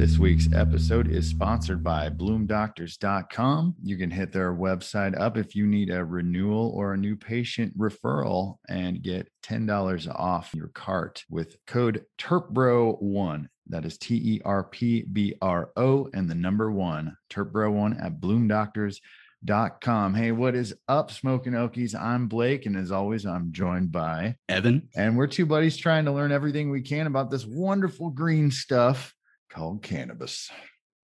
[0.00, 3.74] This week's episode is sponsored by bloomdoctors.com.
[3.82, 7.76] You can hit their website up if you need a renewal or a new patient
[7.76, 13.48] referral and get $10 off your cart with code TERPBRO1.
[13.66, 18.22] That is T E R P B R O and the number one, TERPBRO1 at
[18.22, 20.14] bloomdoctors.com.
[20.14, 21.94] Hey, what is up, Smoking Okies?
[21.94, 24.88] I'm Blake, and as always, I'm joined by Evan.
[24.96, 29.14] and we're two buddies trying to learn everything we can about this wonderful green stuff
[29.50, 30.50] called cannabis.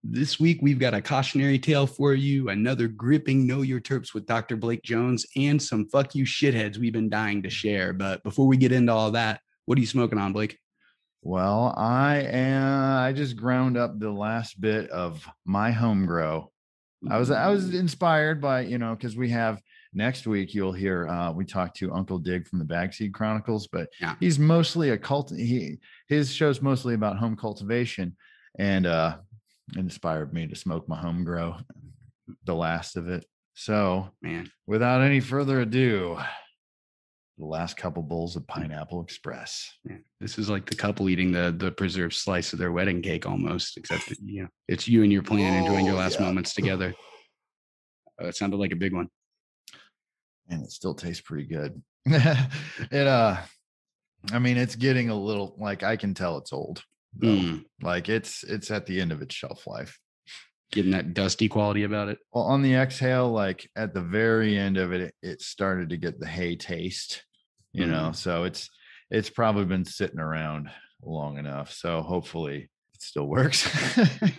[0.03, 4.25] This week we've got a cautionary tale for you, another gripping Know Your Terps with
[4.25, 4.55] Dr.
[4.55, 7.93] Blake Jones, and some fuck you shitheads we've been dying to share.
[7.93, 10.57] But before we get into all that, what are you smoking on, Blake?
[11.23, 16.51] Well, I am I just ground up the last bit of my home grow.
[17.09, 19.59] I was I was inspired by, you know, because we have
[19.93, 23.89] next week you'll hear uh we talked to Uncle Dig from the Bagseed Chronicles, but
[23.99, 24.15] Yeah.
[24.19, 28.15] he's mostly a cult he his show's mostly about home cultivation
[28.57, 29.17] and uh
[29.75, 31.55] inspired me to smoke my home grow
[32.45, 33.25] the last of it.
[33.53, 34.49] So man.
[34.65, 36.17] without any further ado,
[37.37, 39.71] the last couple bowls of Pineapple Express.
[39.85, 40.03] man.
[40.19, 43.77] This is like the couple eating the the preserved slice of their wedding cake almost,
[43.77, 46.25] except that, you know, it's you and your plan enjoying your Oh, last yeah.
[46.25, 46.93] moments together.
[48.19, 49.07] Uh, it sounded like a big one.
[50.49, 51.79] and it still tastes pretty good.
[52.07, 53.37] it uh
[54.31, 56.83] I mean it's getting a little like I can tell it's old.
[57.19, 57.27] Though.
[57.27, 59.99] Mm, Like it's it's at the end of its shelf life.
[60.71, 62.17] getting that dusty quality about it.
[62.33, 65.97] Well, on the exhale, like at the very end of it, it, it started to
[65.97, 67.23] get the hay taste,
[67.73, 68.11] you know.
[68.11, 68.69] So it's
[69.09, 70.69] it's probably been sitting around
[71.03, 71.71] long enough.
[71.71, 73.65] So hopefully it still works.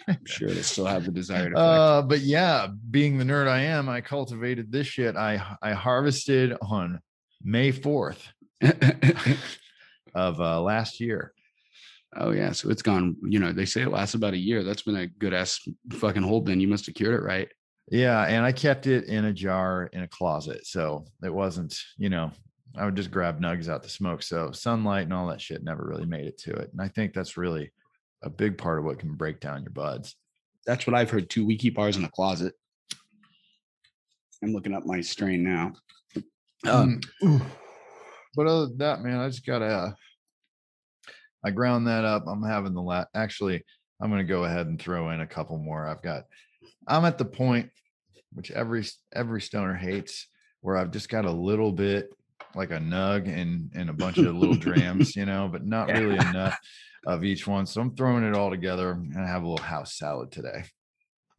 [0.08, 1.58] I'm sure it'll still have the desired effect.
[1.58, 5.16] Uh, but yeah, being the nerd I am, I cultivated this shit.
[5.16, 7.00] I I harvested on
[7.42, 8.20] May 4th
[10.14, 11.32] of uh, last year.
[12.16, 13.16] Oh yeah, so it's gone.
[13.22, 14.64] You know, they say it lasts about a year.
[14.64, 15.60] That's been a good ass
[15.92, 16.46] fucking hold.
[16.46, 17.48] Then you must have cured it right.
[17.90, 22.10] Yeah, and I kept it in a jar in a closet, so it wasn't, you
[22.10, 22.30] know,
[22.76, 24.22] I would just grab nugs out to smoke.
[24.22, 27.14] So sunlight and all that shit never really made it to it, and I think
[27.14, 27.72] that's really
[28.22, 30.16] a big part of what can break down your buds.
[30.66, 31.46] That's what I've heard too.
[31.46, 32.54] We keep ours in a closet.
[34.42, 35.72] I'm looking up my strain now.
[36.66, 37.42] Um, Mm,
[38.34, 39.66] but other than that, man, I just gotta.
[39.66, 39.92] Uh,
[41.44, 42.24] I ground that up.
[42.26, 43.64] I'm having the la Actually,
[44.00, 45.86] I'm gonna go ahead and throw in a couple more.
[45.86, 46.24] I've got.
[46.86, 47.70] I'm at the point,
[48.32, 48.84] which every
[49.14, 50.28] every stoner hates,
[50.60, 52.10] where I've just got a little bit,
[52.54, 56.16] like a nug and and a bunch of little drams, you know, but not really
[56.28, 56.58] enough
[57.06, 57.66] of each one.
[57.66, 60.64] So I'm throwing it all together and I have a little house salad today.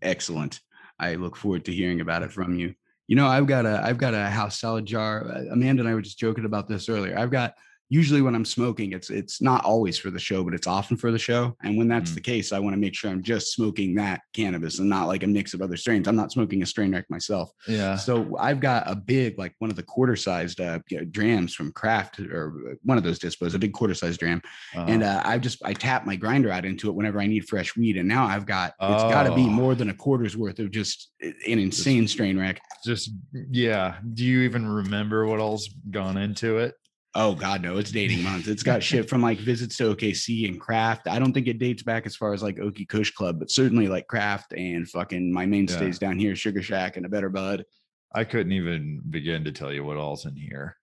[0.01, 0.59] excellent.
[0.99, 2.73] I look forward to hearing about it from you.
[3.07, 5.25] You know, I've got a I've got a house salad jar.
[5.25, 7.17] Uh, Amanda and I were just joking about this earlier.
[7.17, 7.53] I've got
[7.89, 11.11] usually when I'm smoking, it's it's not always for the show, but it's often for
[11.11, 11.55] the show.
[11.63, 12.15] And when that's Mm.
[12.15, 15.23] the case, I want to make sure I'm just smoking that cannabis and not like
[15.23, 16.07] a mix of other strains.
[16.07, 17.51] I'm not smoking a strain wreck myself.
[17.67, 17.95] Yeah.
[17.95, 20.79] So I've got a big, like one of the quarter sized uh,
[21.11, 24.41] drams from Craft or uh, one of those dispos, a big quarter sized dram.
[24.75, 25.21] And uh-huh.
[25.25, 27.97] uh, I just, I tap my grinder out into it whenever I need fresh weed.
[27.97, 29.49] And now I've got, it's got to be Oh.
[29.49, 32.61] more than a quarter's worth of just uh, an insane strain rack.
[32.85, 33.11] just
[33.49, 33.97] yeah.
[34.13, 36.75] Do you even remember what all's gone into it?
[37.15, 38.47] Oh God, no, it's dating months.
[38.47, 41.07] It's got shit from like visits to OKC and Craft.
[41.07, 43.87] I don't think it dates back as far as like Okie Kush Club, but certainly
[43.87, 47.65] like Craft and fucking my mainstays down here, Sugar Shack and a Better Bud.
[48.13, 50.75] I couldn't even begin to tell you what all's in here.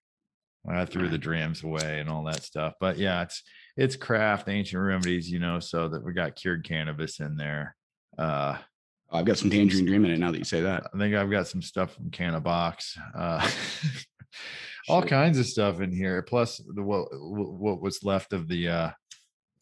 [0.68, 2.74] I threw the drams away and all that stuff.
[2.80, 3.42] But yeah, it's
[3.76, 7.76] it's craft, ancient remedies, you know, so that we got cured cannabis in there.
[8.18, 8.58] Uh
[9.12, 10.90] I've got some Tangerine Dream in it now that you say that.
[10.92, 12.98] I think I've got some stuff from Cannabox.
[13.14, 13.48] Uh
[14.88, 15.10] all Shit.
[15.10, 18.90] kinds of stuff in here, plus the what what was left of the uh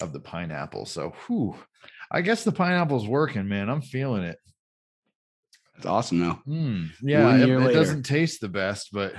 [0.00, 0.86] of the pineapple.
[0.86, 1.56] So whew,
[2.10, 3.68] I guess the pineapple's working, man.
[3.68, 4.38] I'm feeling it.
[5.76, 6.38] It's awesome though.
[6.44, 6.86] Hmm.
[7.02, 9.14] Yeah, it, it doesn't taste the best, but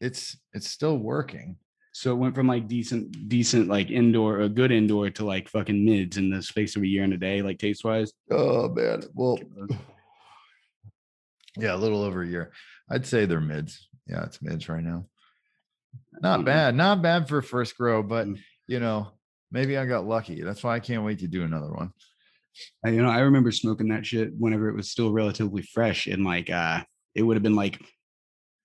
[0.00, 1.56] it's it's still working.
[1.94, 5.84] So it went from like decent, decent, like indoor, a good indoor to like fucking
[5.84, 8.12] mids in the space of a year and a day, like taste wise.
[8.30, 9.02] Oh man.
[9.14, 9.38] Well,
[11.58, 12.52] yeah, a little over a year.
[12.90, 13.88] I'd say they're mids.
[14.08, 15.06] Yeah, it's mids right now.
[16.20, 16.44] Not Mhm.
[16.44, 16.74] bad.
[16.74, 18.38] Not bad for first grow, but Mm.
[18.68, 19.12] you know,
[19.50, 20.42] maybe I got lucky.
[20.42, 21.92] That's why I can't wait to do another one.
[22.84, 26.24] I, you know, I remember smoking that shit whenever it was still relatively fresh, and
[26.24, 26.84] like, uh,
[27.14, 27.80] it would have been like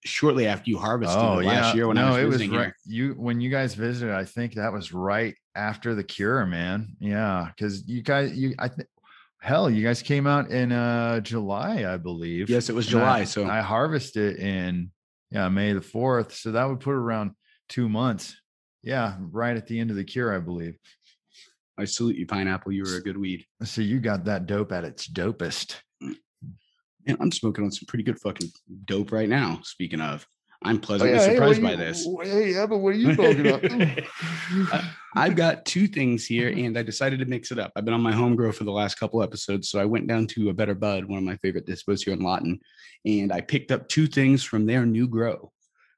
[0.06, 1.52] shortly after you harvested Oh it yeah.
[1.62, 2.52] last year when no, I was it was right.
[2.52, 2.76] here.
[2.86, 6.96] You when you guys visited, I think that was right after the cure, man.
[7.00, 8.88] Yeah, because you guys, you I think
[9.42, 12.50] hell, you guys came out in uh July, I believe.
[12.50, 13.24] Yes, it was And I- July.
[13.26, 14.92] So I harvested in
[15.32, 17.32] yeah May the fourth, so that would put around
[17.70, 18.36] two months.
[18.84, 20.78] Yeah, right at the end of the cure, I believe.
[21.78, 22.72] I salute you, pineapple.
[22.72, 23.46] You were a good weed.
[23.64, 25.76] So you got that dope at its dopest.
[26.02, 28.50] And I'm smoking on some pretty good fucking
[28.86, 29.60] dope right now.
[29.64, 30.26] Speaking of,
[30.64, 32.08] I'm oh, pleasantly surprised by this.
[32.24, 34.84] Hey, Evan, what are you talking about?
[35.16, 37.72] I- I've got two things here, and I decided to mix it up.
[37.76, 40.28] I've been on my home grow for the last couple episodes, so I went down
[40.28, 42.60] to a Better Bud, one of my favorite dispos here in Lawton,
[43.06, 45.52] and I picked up two things from their new grow.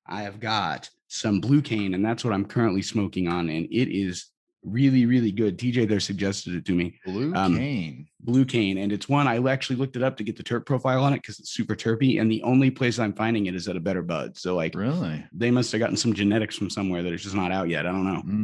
[0.06, 3.90] I have got some blue cane, and that's what I'm currently smoking on, and it
[3.96, 4.28] is
[4.64, 5.58] really, really good.
[5.58, 7.00] TJ there suggested it to me.
[7.06, 8.08] Blue Um, cane.
[8.20, 11.04] Blue cane, and it's one I actually looked it up to get the terp profile
[11.04, 13.78] on it because it's super terpy, and the only place I'm finding it is at
[13.78, 14.38] a Better Bud.
[14.38, 15.24] So like Really?
[15.32, 17.86] they must have gotten some genetics from somewhere that is just not out yet.
[17.88, 18.44] I don't know.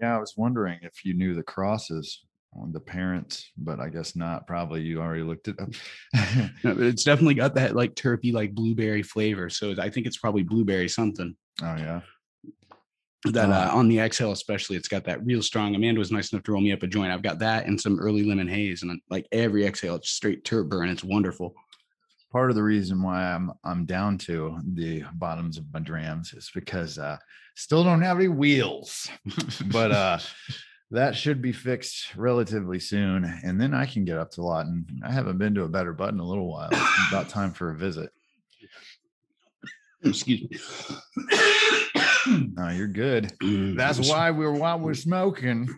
[0.00, 2.24] Yeah, I was wondering if you knew the crosses
[2.54, 4.46] on the parents, but I guess not.
[4.46, 5.70] Probably you already looked it up.
[6.64, 9.48] No, but it's definitely got that like terpy, like blueberry flavor.
[9.50, 11.36] So I think it's probably blueberry something.
[11.62, 12.00] oh yeah.
[13.26, 13.78] That uh, Oh.
[13.78, 15.74] on the exhale, especially, it's got that real strong.
[15.74, 17.12] Amanda was nice enough to roll me up a joint.
[17.12, 20.70] I've got that and some early lemon haze, and like every exhale, it's straight terp
[20.70, 20.88] burn.
[20.88, 21.54] It's wonderful.
[22.32, 26.50] Part of the reason why I'm I'm down to the bottoms of my drams is
[26.54, 27.18] because uh
[27.60, 29.08] still don't have any wheels.
[29.66, 30.18] but uh
[30.90, 33.24] that should be fixed relatively soon.
[33.44, 34.86] And then I can get up to Lawton.
[35.04, 36.70] I haven't been to a better button in a little while.
[36.72, 38.10] It's about time for a visit.
[40.02, 40.58] excuse me.
[42.26, 43.32] No, you're good.
[43.40, 45.68] That's why we're while we're smoking.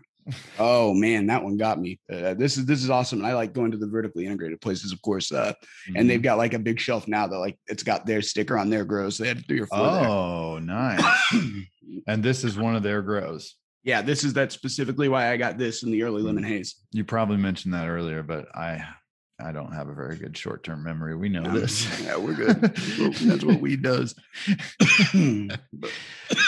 [0.59, 1.99] Oh man, that one got me.
[2.13, 3.19] Uh, this is this is awesome.
[3.21, 5.33] And I like going to the vertically integrated places, of course.
[5.33, 5.53] Uh,
[5.89, 6.07] and Mm-hmm.
[6.09, 8.85] they've got like a big shelf now that like it's got their sticker on their
[8.85, 9.19] grows.
[9.19, 9.79] They had three or four.
[9.79, 10.09] there.
[10.09, 11.05] Oh, nice.
[12.07, 13.57] and this is one of their grows.
[13.85, 16.77] yeah, this is that specifically why I got this in the early lemon haze.
[16.93, 18.85] You probably mentioned that earlier, but I
[19.43, 21.17] I don't have a very good short-term memory.
[21.17, 21.87] We know Um, this.
[22.05, 22.61] Yeah, we're good.
[22.61, 24.15] That's what weed does.
[25.15, 25.91] But-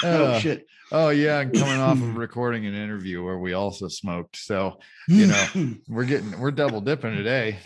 [0.04, 0.66] oh Uh, shit.
[0.92, 4.36] Oh yeah, and coming off of recording an interview where we also smoked.
[4.36, 5.46] So you know.
[5.88, 7.58] we're getting we're double dipping today.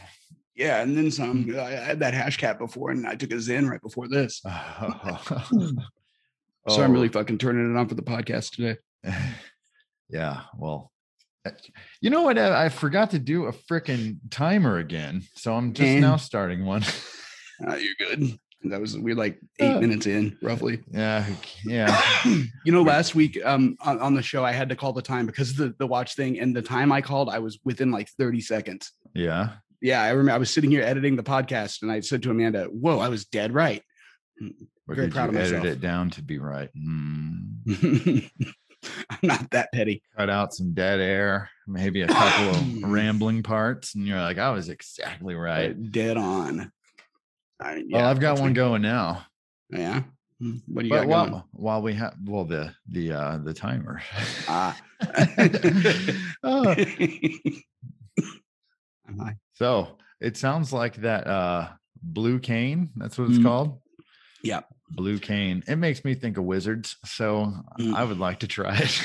[0.57, 1.55] yeah, and then some.
[1.57, 4.41] I I had that hash cat before, and I took a Zen right before this.
[6.69, 8.77] So I'm Oh, really fucking turning it on for the podcast today.
[10.11, 10.43] yeah.
[10.57, 10.93] Well,
[12.01, 12.39] you know what?
[12.39, 16.01] I, I forgot to do a freaking timer again, so I'm just Man.
[16.01, 16.83] now starting one.
[17.67, 18.39] Uh, you're good.
[18.65, 20.81] That was we're like eight Uh, minutes in, roughly.
[20.91, 21.25] yeah,
[21.65, 22.01] yeah.
[22.25, 25.27] you know, last week um on, on the show, I had to call the time
[25.27, 28.09] because of the, the watch thing, and the time I called, I was within like
[28.19, 28.93] 30 seconds.
[29.15, 29.51] Yeah.
[29.81, 32.65] Yeah, I remember I was sitting here editing the podcast, and I said to Amanda,
[32.65, 33.81] "Whoa, I was dead right."
[34.89, 35.65] Or Very did proud of edit myself.
[35.67, 36.71] it down to be right?
[36.77, 38.29] Mm,
[39.11, 40.03] I'm not that petty.
[40.17, 44.51] cut out some dead air, maybe a couple of rambling parts, and you're like, I
[44.51, 45.91] was exactly right.
[45.93, 46.73] Dead on.
[47.61, 49.25] I, well, yeah, I've got one going now.
[49.71, 50.03] Yeah.
[50.41, 51.33] Hmm, What do you But got going?
[51.33, 54.01] while, while we have well the the uh the timer.
[54.49, 54.77] Ah.
[56.45, 56.75] Uh,
[59.55, 61.69] so it sounds like that uh
[62.03, 63.43] blue cane, that's what it's Mm.
[63.45, 63.81] called.
[64.43, 64.61] Yeah.
[64.91, 65.63] Blue cane.
[65.69, 66.97] It makes me think of wizards.
[67.05, 67.95] So Mm.
[67.95, 69.03] I would like to try it.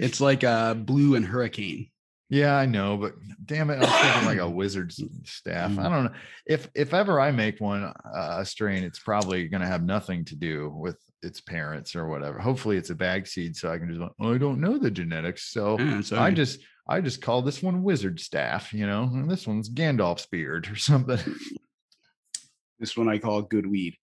[0.00, 1.90] It's like uh, blue and hurricane.
[2.30, 3.14] yeah, I know, but
[3.44, 5.72] damn it, I was thinking like a wizard's staff.
[5.72, 5.90] I Mm.
[5.90, 6.12] don't know.
[6.46, 10.36] If if ever I make one uh, a strain, it's probably gonna have nothing to
[10.36, 12.38] do with its parents or whatever.
[12.38, 15.50] Hopefully it's a bag seed, so I can just oh, I don't know the genetics.
[15.50, 19.46] So so I just I just call this one wizard staff, you know, and this
[19.46, 21.18] one's Gandalf's beard or something.
[22.78, 23.96] this one I call good weed.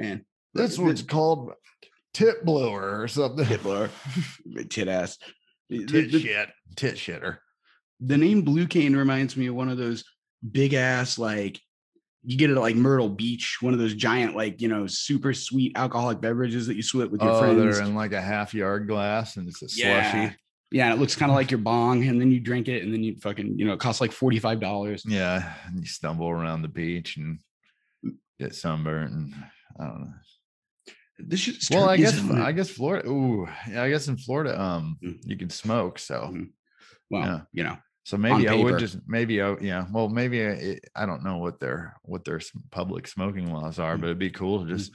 [0.00, 0.22] And
[0.54, 1.52] This one's called
[2.14, 3.44] tit blower or something.
[3.46, 3.90] tit blower,
[4.70, 5.18] tit ass.
[5.70, 7.38] Tit the- shit, tit shitter.
[8.00, 10.04] the name Blue Cane reminds me of one of those
[10.52, 11.60] big ass like
[12.24, 15.32] you get it at like Myrtle Beach, one of those giant like you know super
[15.34, 17.76] sweet alcoholic beverages that you split with your Oh, friends.
[17.78, 20.10] they're in like a half yard glass and it's a Yeah.
[20.10, 20.36] slushy.
[20.70, 22.92] Yeah, and it looks kind of like your bong, and then you drink it, and
[22.92, 25.02] then you fucking you know it costs like forty five dollars.
[25.06, 27.38] Yeah, and you stumble around the beach and
[28.38, 29.12] get sunburned.
[29.14, 29.34] and
[29.78, 30.12] I don't know.
[31.18, 32.18] This shit's Well, I guess?
[32.30, 33.08] I guess Florida.
[33.08, 35.18] Ooh, yeah, I guess in Florida, um, Mm.
[35.24, 35.98] you can smoke.
[35.98, 36.50] So Mhm.
[37.10, 37.40] well, yeah.
[37.52, 41.04] you know, So maybe I would just maybe I yeah well maybe I, it- I
[41.06, 44.00] don't know what their what their public smoking laws are, Mm.
[44.00, 44.92] but it'd be cool to just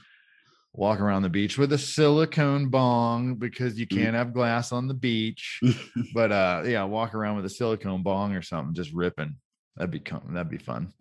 [0.72, 3.96] walk around the beach with a silicone bong because you Mm.
[3.96, 5.60] can't have glass on the beach.
[6.14, 9.36] but uh yeah, walk around with a silicone bong or something, just ripping.
[9.76, 10.92] That'd be that'd be fun.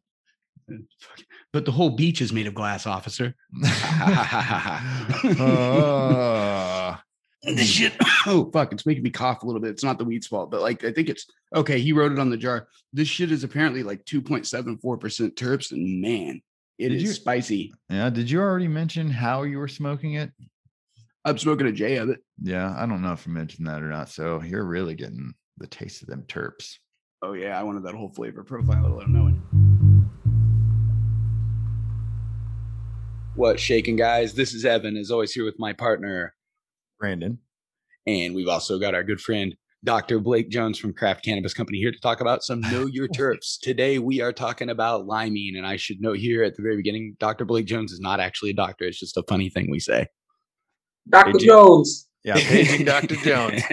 [1.54, 3.36] but the whole beach is made of glass, officer.
[5.40, 6.98] Uh,
[7.56, 7.94] this shit.
[8.26, 8.72] Oh fuck!
[8.72, 9.72] It's making me cough a little bit.
[9.72, 11.80] It's not the weed's fault, but like I think it's okay.
[11.80, 12.68] He wrote it on the jar.
[12.94, 16.42] This shit is apparently like two point seven four percent terps, and man,
[16.80, 17.74] it Did is you- spicy.
[17.90, 20.32] yeah, did you already mention how you were smoking it?
[21.26, 22.20] I'm smoking a J of it.
[22.42, 24.10] Yeah, I don't know if I mentioned that or not.
[24.10, 26.76] So you're really getting the taste of them terps.
[27.22, 29.42] Oh yeah, I wanted that whole flavor profile without knowing.
[33.36, 34.36] What shaking, guys?
[34.36, 36.36] This is Evan, as always, here with my partner,
[37.00, 37.40] Brandon.
[38.06, 40.20] And we've also got our good friend, Dr.
[40.20, 43.58] Blake Jones from Craft Cannabis Company, here to talk about some Know Your Terps.
[43.60, 45.58] Today, we are talking about limeine.
[45.58, 47.44] And I should note here at the very beginning, Dr.
[47.44, 48.86] Blake Jones is not actually a doctor.
[48.86, 50.06] It's just a funny thing we say.
[51.10, 51.40] Dr.
[51.40, 52.08] Jones.
[52.24, 53.16] Yeah, paging Dr.
[53.24, 53.64] Jones.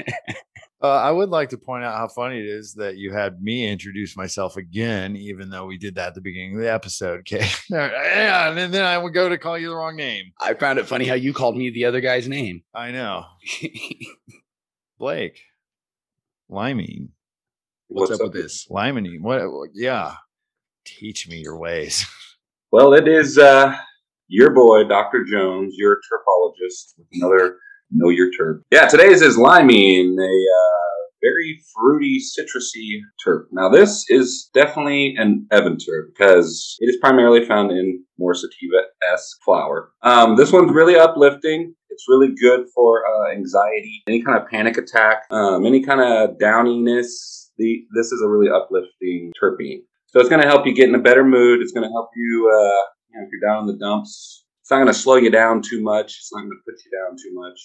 [0.83, 3.71] Uh, I would like to point out how funny it is that you had me
[3.71, 7.21] introduce myself again, even though we did that at the beginning of the episode.
[7.21, 7.47] Okay.
[7.71, 10.33] and then I would go to call you the wrong name.
[10.41, 12.63] I found it funny how you called me the other guy's name.
[12.75, 13.27] I know.
[14.99, 15.41] Blake.
[16.51, 17.09] Limeine.
[17.89, 18.67] What's, What's up, up, with this?
[18.71, 19.21] Limonene.
[19.21, 20.15] What yeah.
[20.85, 22.07] Teach me your ways.
[22.73, 23.77] Well, it is uh
[24.29, 25.25] your boy, Dr.
[25.25, 27.57] Jones, your terpologist with another
[27.91, 28.63] know your terp.
[28.71, 33.45] Yeah, today's is limeine, a uh, very fruity, citrusy terp.
[33.53, 39.39] Now, this is definitely an Evan terp because it is primarily found in more sativa-esque
[39.45, 39.93] flower.
[40.03, 41.75] Um, this one's really uplifting.
[41.91, 46.39] It's really good for uh, anxiety, any kind of panic attack, um, any kind of
[46.39, 47.51] downiness.
[47.59, 49.83] The, this is a really uplifting terpene.
[50.07, 51.61] So it's going to help you get in a better mood.
[51.61, 54.40] It's going to help you, uh, you know, if you're down in the dumps,
[54.71, 56.17] it's not going to slow you down too much.
[56.17, 57.59] It's not going to put you down too much.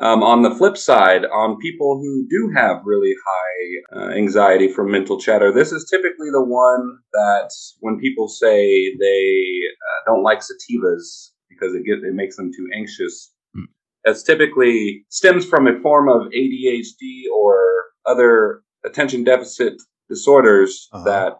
[0.00, 4.90] Um, on the flip side, on people who do have really high uh, anxiety from
[4.90, 7.48] mental chatter, this is typically the one that
[7.80, 12.68] when people say they uh, don't like sativas because it get, it makes them too
[12.76, 13.64] anxious, mm.
[14.04, 17.64] as typically stems from a form of ADHD or
[18.04, 19.80] other attention deficit
[20.10, 21.04] disorders uh-huh.
[21.04, 21.32] that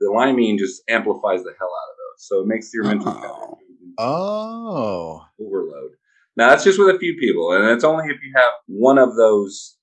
[0.00, 2.26] the limeine just amplifies the hell out of those.
[2.26, 3.53] So it makes your mental
[3.98, 5.24] oh.
[5.40, 5.92] Overload.
[6.36, 9.14] Now, that's just with a few people, and it's only if you have one of
[9.16, 9.76] those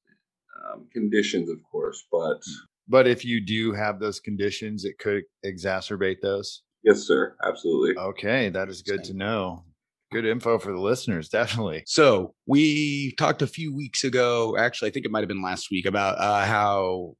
[0.65, 2.05] um, conditions, of course.
[2.11, 2.41] But
[2.87, 6.63] but if you do have those conditions, it could exacerbate those.
[6.83, 7.35] Yes, sir.
[7.45, 7.95] Absolutely.
[7.97, 9.63] Okay, that is good to know.
[10.11, 11.83] Good info for the listeners, definitely.
[11.85, 14.57] So we talked a few weeks ago.
[14.57, 17.13] Actually, I think it might have been last week about uh, how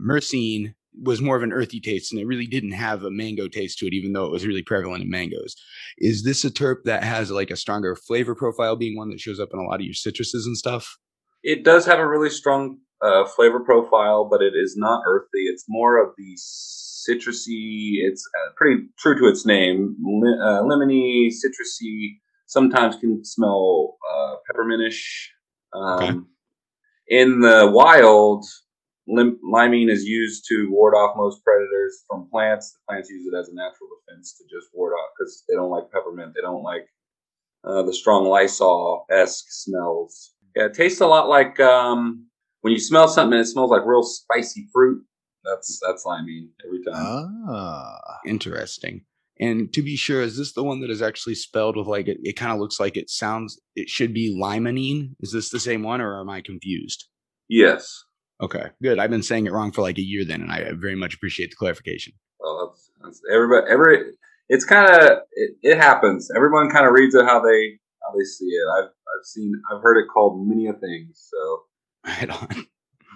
[0.00, 3.78] myrcene was more of an earthy taste and it really didn't have a mango taste
[3.78, 5.54] to it, even though it was really prevalent in mangoes.
[5.98, 9.40] Is this a terp that has like a stronger flavor profile, being one that shows
[9.40, 10.98] up in a lot of your citruses and stuff?
[11.42, 15.44] It does have a really strong uh, flavor profile, but it is not earthy.
[15.46, 17.98] It's more of the citrusy.
[18.00, 19.96] It's uh, pretty true to its name,
[20.42, 22.18] uh, lemony, citrusy.
[22.46, 25.02] Sometimes can smell uh, peppermintish.
[25.72, 26.18] Um, okay.
[27.08, 28.44] In the wild,
[29.08, 29.38] Lim-
[29.88, 32.72] is used to ward off most predators from plants.
[32.72, 35.70] The plants use it as a natural defense to just ward off because they don't
[35.70, 36.32] like peppermint.
[36.34, 36.88] They don't like
[37.64, 40.34] uh, the strong Lysol esque smells.
[40.54, 42.26] Yeah, it tastes a lot like um,
[42.62, 43.38] when you smell something.
[43.38, 45.04] It smells like real spicy fruit.
[45.44, 47.26] That's that's limeine every time.
[47.48, 49.04] Ah, interesting.
[49.38, 52.18] And to be sure, is this the one that is actually spelled with like it?
[52.22, 53.60] It kind of looks like it sounds.
[53.74, 55.14] It should be limonene.
[55.20, 57.06] Is this the same one, or am I confused?
[57.48, 58.02] Yes.
[58.40, 58.98] Okay, good.
[58.98, 61.50] I've been saying it wrong for like a year then, and I very much appreciate
[61.50, 62.12] the clarification.
[62.38, 63.66] Well, that's, that's everybody.
[63.70, 64.12] Every
[64.48, 66.30] it's kind of it, it, happens.
[66.34, 68.66] Everyone kind of reads it how they how they see it.
[68.78, 71.28] I've I've seen I've heard it called many a things.
[71.30, 71.62] So
[72.06, 72.66] right on.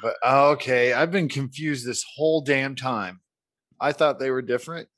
[0.03, 3.21] But okay, I've been confused this whole damn time.
[3.79, 4.89] I thought they were different,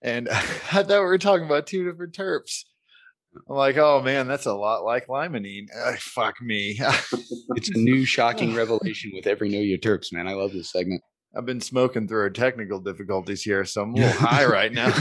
[0.00, 2.64] and I thought we were talking about two different terps.
[3.48, 5.66] I'm like, oh man, that's a lot like limonene.
[5.76, 6.76] Uh, fuck me.
[6.80, 10.28] it's a new shocking revelation with every Know Your Terps, man.
[10.28, 11.02] I love this segment.
[11.36, 14.86] I've been smoking through our technical difficulties here, so I'm a little high right now.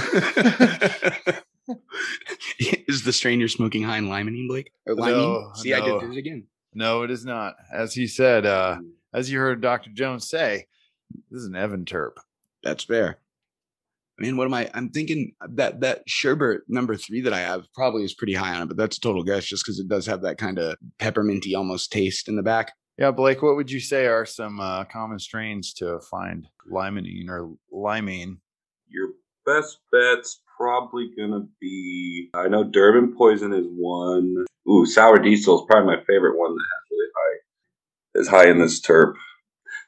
[2.60, 4.72] is the strain you're smoking high in limonene, Blake?
[4.86, 5.18] Or limonene?
[5.18, 5.78] No, See, no.
[5.78, 6.48] I did it again.
[6.74, 7.56] No, it is not.
[7.72, 8.80] As he said, uh,
[9.14, 9.92] as you heard Dr.
[9.92, 10.68] Jones say,
[11.32, 12.18] this is an Evan terp.
[12.64, 13.20] That's fair.
[14.18, 14.70] I mean, what am I?
[14.74, 18.62] I'm thinking that that sherbet number three that I have probably is pretty high on
[18.62, 21.56] it, but that's a total guess just because it does have that kind of pepperminty
[21.56, 22.74] almost taste in the back.
[22.98, 27.52] Yeah, Blake, what would you say are some uh, common strains to find limonene or
[27.74, 28.38] limeine?
[28.88, 29.10] Your
[29.46, 32.30] best bet's probably gonna be.
[32.34, 34.46] I know Durban poison is one.
[34.70, 37.40] Ooh, sour diesel is probably my favorite one that has really high
[38.16, 39.14] is high in this terp.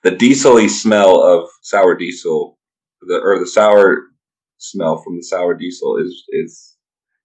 [0.04, 2.58] The diesely smell of sour diesel,
[3.02, 4.08] the or the sour
[4.58, 6.78] smell from the sour diesel is is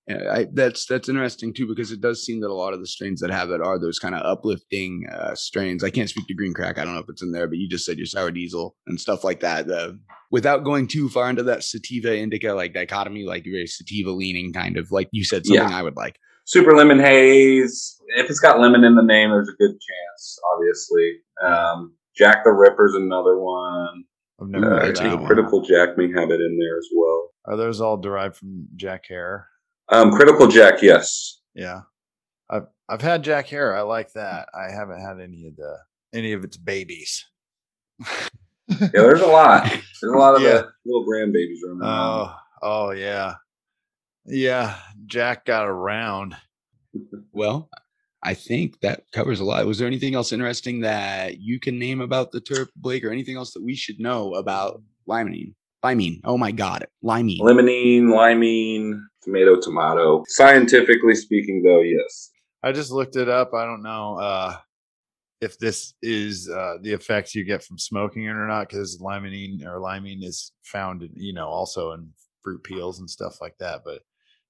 [0.08, 2.88] yeah, I, that's that's interesting too because it does seem that a lot of the
[2.88, 5.84] strains that have it are those kind of uplifting uh, strains.
[5.84, 6.78] I can't speak to green crack.
[6.78, 9.00] I don't know if it's in there, but you just said your sour diesel and
[9.00, 9.70] stuff like that.
[9.70, 9.92] Uh,
[10.32, 14.76] without going too far into that sativa indica like dichotomy, like very sativa leaning kind
[14.76, 15.78] of like you said something yeah.
[15.78, 16.18] I would like.
[16.46, 18.00] Super lemon haze.
[18.16, 20.38] If it's got lemon in the name, there's a good chance.
[20.52, 21.12] Obviously,
[21.46, 24.02] um, Jack the Ripper's another one.
[24.42, 25.26] I've Uh, never I heard think that one.
[25.26, 27.30] Critical Jack may have it in there as well.
[27.46, 29.46] Are those all derived from Jack Herer?
[29.88, 31.40] Um, Critical Jack, yes.
[31.54, 31.82] Yeah.
[32.50, 33.76] I've I've had Jack Herer.
[33.76, 34.48] I like that.
[34.54, 35.76] I haven't had any of the
[36.14, 37.24] any of its babies.
[38.68, 39.64] Yeah, there's a lot.
[40.02, 40.62] There's a lot of Yeah.
[40.62, 42.30] the little grandbabies running around.
[42.30, 43.34] Oh, oh yeah.
[44.26, 44.76] Yeah.
[45.06, 46.36] Jack got around.
[47.32, 47.70] Well,
[48.22, 49.66] I think that covers a lot.
[49.66, 53.36] Was there anything else interesting that you can name about the terp, Blake, or anything
[53.36, 55.54] else that we should know about limonene?
[55.84, 56.20] Limonene.
[56.24, 57.40] Oh my God, limonene.
[57.40, 60.22] Limonene, limene, tomato, tomato.
[60.28, 62.30] Scientifically speaking, though, yes.
[62.62, 63.52] I just looked it up.
[63.54, 64.56] I don't know uh
[65.40, 69.66] if this is uh the effects you get from smoking it or not, because limonene
[69.66, 72.08] or limine is found in, you know, also in
[72.44, 73.80] fruit peels and stuff like that.
[73.84, 74.02] But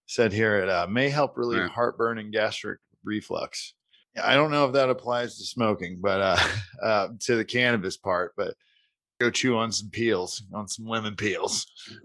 [0.06, 1.70] said here it uh, may help relieve Right.
[1.70, 3.74] heartburn and gastric reflux.
[4.22, 6.38] I don't know if that applies to smoking, but uh,
[6.82, 8.54] uh to the cannabis part, but
[9.20, 11.66] go chew on some peels, on some lemon peels.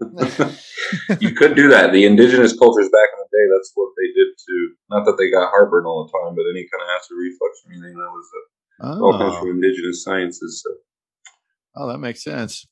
[1.20, 1.90] you could do that.
[1.92, 5.30] The indigenous cultures back in the day, that's what they did to, not that they
[5.30, 8.26] got heartburn all the time, but any kind of acid reflux or anything, that was
[8.80, 10.62] uh, all comes Oh, from indigenous sciences.
[10.64, 10.70] So.
[11.76, 12.66] oh, that makes sense.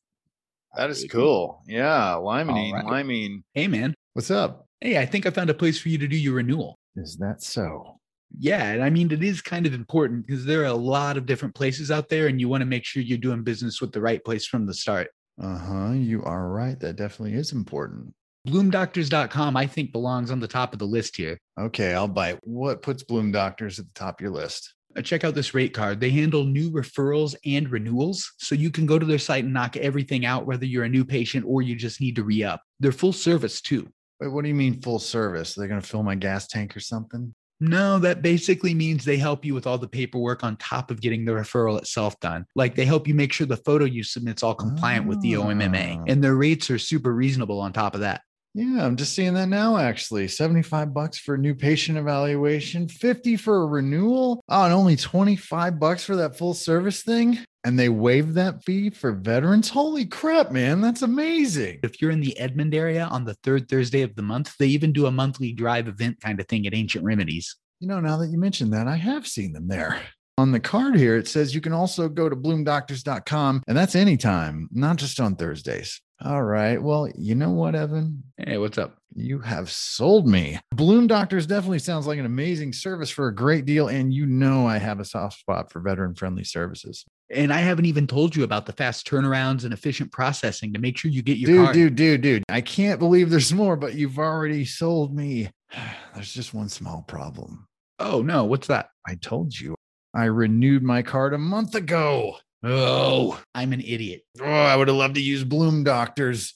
[0.77, 1.63] That is cool.
[1.67, 2.85] Yeah, limonene, right.
[2.85, 3.43] limene.
[3.55, 3.95] Hey, man.
[4.13, 4.67] What's up?
[4.81, 6.79] Hey, I think I found a place for you to do your renewal.
[6.97, 7.96] Is that so?
[8.39, 11.27] Yeah, and I mean, it is kind of important because there are a lot of
[11.27, 14.01] different places out there, and you want to make sure you're doing business with the
[14.01, 15.11] right place from the start.
[15.41, 15.93] Uh huh.
[15.93, 16.79] You are right.
[16.81, 18.15] That definitely is important.
[18.47, 21.39] BloomDoctors.com, I think, belongs on the top of the list here.
[21.59, 22.39] Okay, I'll bite.
[22.43, 24.75] What puts Bloom Doctors at the top of your list?
[24.97, 26.01] Uh, Check out this rate card.
[26.01, 28.33] They handle new referrals and renewals.
[28.39, 31.05] So you can go to their site and knock everything out, whether you're a new
[31.05, 32.63] patient or you just need to re up.
[32.79, 33.89] They're full service too.
[34.21, 35.55] Wait, what do you mean full service?
[35.55, 37.35] They're going to fill my gas tank or something?
[37.61, 41.25] No, that basically means they help you with all the paperwork on top of getting
[41.25, 42.45] the referral itself done.
[42.55, 45.99] Like they help you make sure the photo you submit's all compliant with the OMMA,
[46.01, 46.05] Ah.
[46.07, 48.21] and their rates are super reasonable on top of that.
[48.55, 50.29] Yeah, I'm just seeing that now actually.
[50.29, 54.43] 75 bucks for a new patient evaluation, 50 for a renewal.
[54.49, 57.39] Oh, and only 25 bucks for that full service thing.
[57.67, 59.69] And they waived that fee for veterans.
[59.69, 60.81] Holy crap, man.
[60.81, 61.81] That's amazing.
[61.83, 64.93] If you're in the Edmond area on the third Thursday of the month, they even
[64.93, 67.57] do a monthly drive event kind of thing at Ancient Remedies.
[67.81, 70.01] You know, now that you mentioned that, I have seen them there.
[70.39, 74.69] On the card here, it says you can also go to bloomdoctors.com, and that's anytime,
[74.71, 76.01] not just on Thursdays.
[76.25, 76.81] All right.
[76.81, 78.23] Well, you know what, Evan?
[78.39, 78.97] Hey, what's up?
[79.15, 80.61] You have sold me.
[80.73, 83.89] Bloom Doctors definitely sounds like an amazing service for a great deal.
[83.89, 87.05] And you know, I have a soft spot for veteran friendly services.
[87.31, 90.97] And I haven't even told you about the fast turnarounds and efficient processing to make
[90.97, 91.75] sure you get your Dude, card.
[91.75, 92.45] dude, dude, dude.
[92.49, 95.51] I can't believe there's more, but you've already sold me.
[96.15, 97.67] There's just one small problem.
[97.99, 98.91] Oh no, what's that?
[99.09, 99.75] I told you
[100.15, 102.37] I renewed my card a month ago.
[102.63, 104.23] Oh, I'm an idiot.
[104.41, 106.55] Oh, I would have loved to use Bloom Doctors.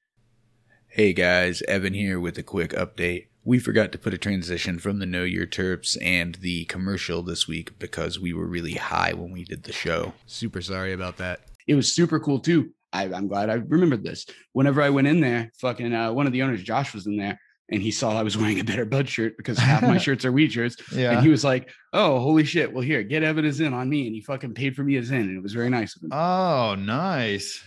[0.87, 3.27] Hey guys, Evan here with a quick update.
[3.51, 7.49] We forgot to put a transition from the Know Your Terps and the commercial this
[7.49, 10.13] week because we were really high when we did the show.
[10.27, 11.41] Super sorry about that.
[11.67, 12.71] It was super cool too.
[12.93, 14.25] I, I'm glad I remembered this.
[14.53, 17.41] Whenever I went in there, fucking uh, one of the owners, Josh, was in there
[17.73, 20.31] and he saw I was wearing a Better Bud shirt because half my shirts are
[20.31, 20.77] weed shirts.
[20.93, 21.11] Yeah.
[21.11, 22.73] And he was like, "Oh, holy shit!
[22.73, 25.11] Well, here, get Evan as in on me," and he fucking paid for me as
[25.11, 26.13] in, and it was very nice of him.
[26.13, 27.61] Oh, nice.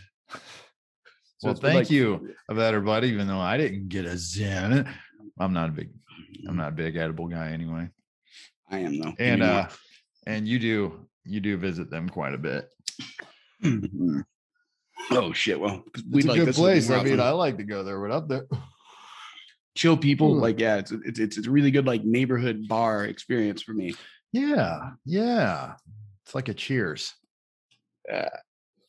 [1.40, 3.10] So well, thank like- you, a better buddy.
[3.10, 4.88] Even though I didn't get a Zen,
[5.40, 5.90] I'm not a big,
[6.48, 7.90] I'm not a big edible guy anyway.
[8.70, 9.14] I am though.
[9.20, 9.62] And anymore.
[9.62, 9.70] uh,
[10.28, 12.70] and you do, you do visit them quite a bit.
[15.12, 15.60] oh shit!
[15.60, 16.90] Well, a like good this place.
[16.90, 17.20] I mean.
[17.20, 18.00] I like to go there.
[18.00, 18.46] What up there?
[19.76, 20.36] chill people.
[20.36, 23.96] Like, yeah, it's it's it's it's a really good like neighborhood bar experience for me.
[24.32, 25.74] Yeah, yeah.
[26.26, 27.14] It's like a Cheers.
[28.08, 28.30] Yeah.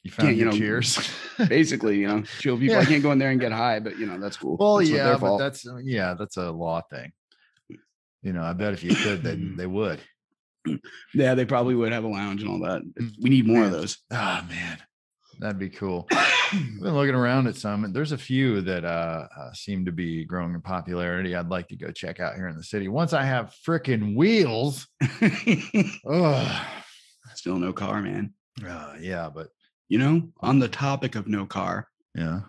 [0.04, 1.10] You found you know, Cheers.
[1.48, 2.76] Basically, you know, chill people.
[2.76, 4.56] I can't go in there and get high, but you know that's cool.
[4.58, 7.10] well, That's yeah, but that's uh, yeah, that's a law thing.
[8.22, 10.00] You know, I bet if you could, they they would.
[11.14, 12.82] yeah, they probably would have a lounge and all that.
[13.20, 13.80] We need more of Man.
[13.80, 13.98] those.
[14.10, 14.78] Oh man,
[15.40, 16.06] that'd be cool.
[16.12, 16.50] I've
[16.82, 20.26] been looking around at some, and there's a few that uh, uh, seem to be
[20.26, 21.34] growing in popularity.
[21.34, 24.86] I'd like to go check out here in the city once I have freaking wheels.
[26.06, 26.66] Ugh.
[27.36, 28.34] Still no car, man.
[28.64, 29.48] Uh, yeah, but
[29.94, 32.40] You know, on the topic of no car, yeah,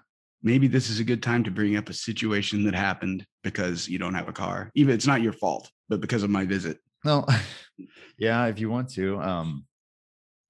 [0.42, 4.00] maybe this is a good time to bring up a situation that happened because you
[4.00, 4.72] don't have a car.
[4.74, 6.80] Even it's not your fault, but because of my visit.
[7.04, 7.24] no,
[8.18, 9.22] yeah, if you want to.
[9.22, 9.66] Um,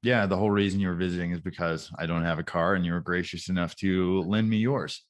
[0.03, 2.86] yeah, the whole reason you were visiting is because I don't have a car, and
[2.86, 5.03] you were gracious enough to lend me yours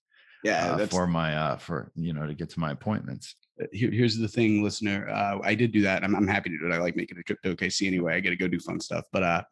[0.44, 3.36] Yeah, uh, for my uh, for you know to get to my appointments.
[3.62, 5.08] uh, here, here's the thing, listener.
[5.08, 6.04] Uh, I did do that.
[6.04, 6.74] I'm, I'm happy to do it.
[6.74, 8.16] I like making a trip to OKC anyway.
[8.16, 9.06] I got to go do fun stuff.
[9.14, 9.44] But uh,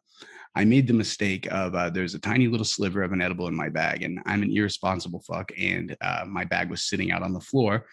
[0.56, 3.54] I made the mistake of uh, there's a tiny little sliver of an edible in
[3.56, 5.50] my bag, and I'm an irresponsible fuck.
[5.58, 7.86] And uh, my bag was sitting out on the floor.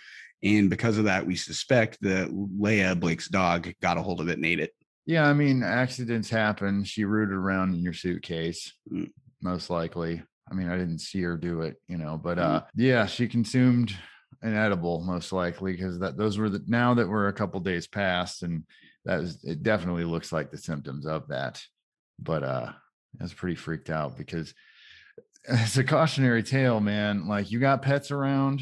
[0.44, 4.38] And because of that, we suspect that Leia, Blake's dog, got a hold of it
[4.38, 4.72] and ate it.
[5.06, 6.84] Yeah, I mean, accidents happen.
[6.84, 9.10] She rooted around in your suitcase, Mm.
[9.42, 10.22] most likely.
[10.50, 12.44] I mean, I didn't see her do it, you know, but Mm.
[12.44, 13.96] uh yeah, she consumed
[14.44, 17.88] an edible most likely because that those were the now that we're a couple days
[17.88, 18.64] past and
[19.06, 21.62] that is it definitely looks like the symptoms of that.
[22.20, 22.72] But uh
[23.20, 24.54] I was pretty freaked out because
[25.46, 27.28] it's a cautionary tale, man.
[27.28, 28.62] Like you got pets around,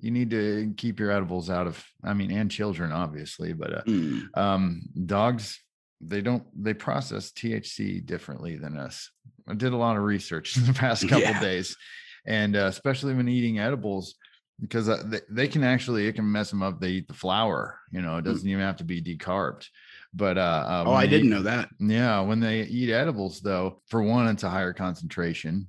[0.00, 3.82] you need to keep your edibles out of I mean, and children, obviously, but uh
[3.86, 4.36] Mm.
[4.36, 5.58] um dogs
[6.04, 9.08] they don't they process thc differently than us
[9.46, 11.40] i did a lot of research in the past couple Yeah.
[11.40, 11.76] days
[12.26, 14.16] and uh, especially when eating edibles
[14.60, 17.78] because uh, they, they can actually it can mess them up they eat the flour
[17.92, 19.64] you know it doesn't even have to be decarbed
[20.14, 20.84] but uh, uh.
[20.86, 21.68] Oh, I didn't know that.
[21.80, 25.66] yeah when they eat edibles though for one it's a higher concentration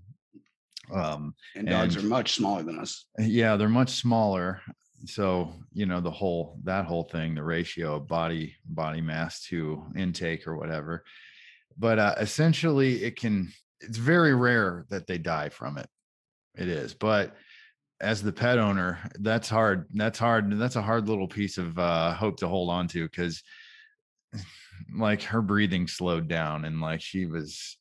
[0.94, 3.06] um And dogs And- are much smaller than us.
[3.20, 4.62] yeah they're much smaller
[5.06, 9.84] so you know the whole that whole thing the ratio of body body mass to
[9.98, 11.04] intake or whatever
[11.78, 13.52] but uh essentially it can
[13.82, 15.88] it's very rare that they die from it
[16.58, 17.36] it is but
[18.02, 22.14] as the pet owner that's hard that's hard that's a hard little piece of uh
[22.14, 23.42] hope to hold on to because
[24.96, 27.78] like her breathing slowed down and like she was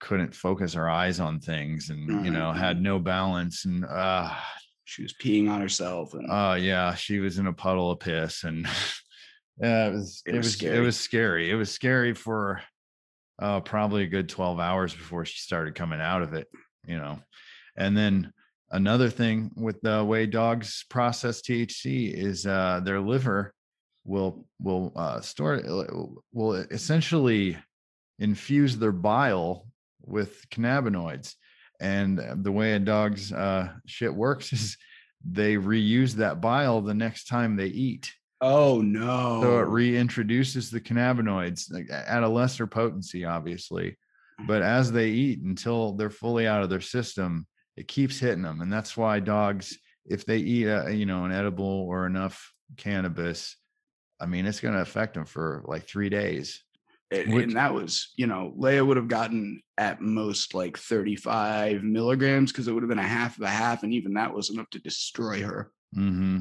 [0.00, 4.28] couldn't focus her eyes on things and you know had no balance and uh
[4.84, 8.44] She was peeing on herself, and Oh yeah, she was in a puddle of piss,
[8.44, 8.66] and
[9.60, 10.76] yeah, it was It it was was scary.
[10.76, 11.50] it was scary.
[11.50, 12.60] It was scary for
[13.40, 16.48] uh, probably a good twelve hours before she started coming out of it.
[16.86, 17.20] You know,
[17.76, 18.32] and then
[18.70, 23.54] another thing with the way dogs process THC is uh, their liver
[24.04, 25.60] will will uh, store
[26.32, 27.56] will essentially
[28.18, 29.66] infuse their bile
[30.04, 31.34] with cannabinoids.
[31.80, 34.76] And uh, the way a dog's uh, shit works is
[35.24, 38.12] they reuse that bile the next time they eat.
[38.40, 39.40] Oh no!
[39.40, 43.96] so it reintroduces the cannabinoids like, at a lesser potency obviously.
[44.46, 48.60] But as they eat until they're fully out of their system it keeps hitting them.
[48.60, 53.56] And that's why dogs if they eat a, you know an edible or enough cannabis
[54.22, 56.62] i mean it's going to affect them for like three days
[57.10, 61.82] and, which- and that was, you know, Leia would have gotten at most like 35
[61.82, 64.48] milligrams because it would have been a half of a half, and even that was
[64.48, 65.70] enough to destroy her.
[65.94, 66.38] Mm-hmm.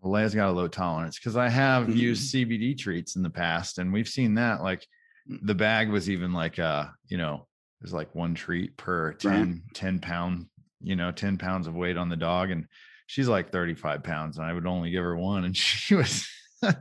[0.00, 1.94] Well, Leia's got a low tolerance because I have Mhm.
[1.96, 4.62] used CBD treats in the past, and we've seen that.
[4.64, 4.84] Like
[5.30, 5.38] Mm.
[5.46, 7.46] the bag was even like uh, you know,
[7.80, 10.46] there's like one treat per 10, 10 pound,
[10.80, 12.50] you know, 10 pounds of weight on the dog.
[12.50, 12.66] And
[13.06, 16.26] she's like 35 pounds, and I would only give her one, and she was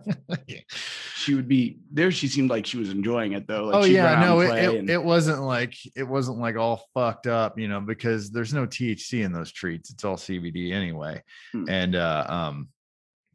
[1.16, 2.12] She would be there.
[2.12, 3.66] She seemed like she was enjoying it though.
[3.66, 7.28] Like oh yeah, no, it, it, and- it wasn't like it wasn't like all fucked
[7.28, 9.90] up, you know, because there's no THC in those treats.
[9.90, 11.24] It's all CBD anyway.
[11.54, 11.70] Hmm.
[11.70, 12.68] And uh um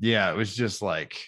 [0.00, 1.18] yeah, it was just like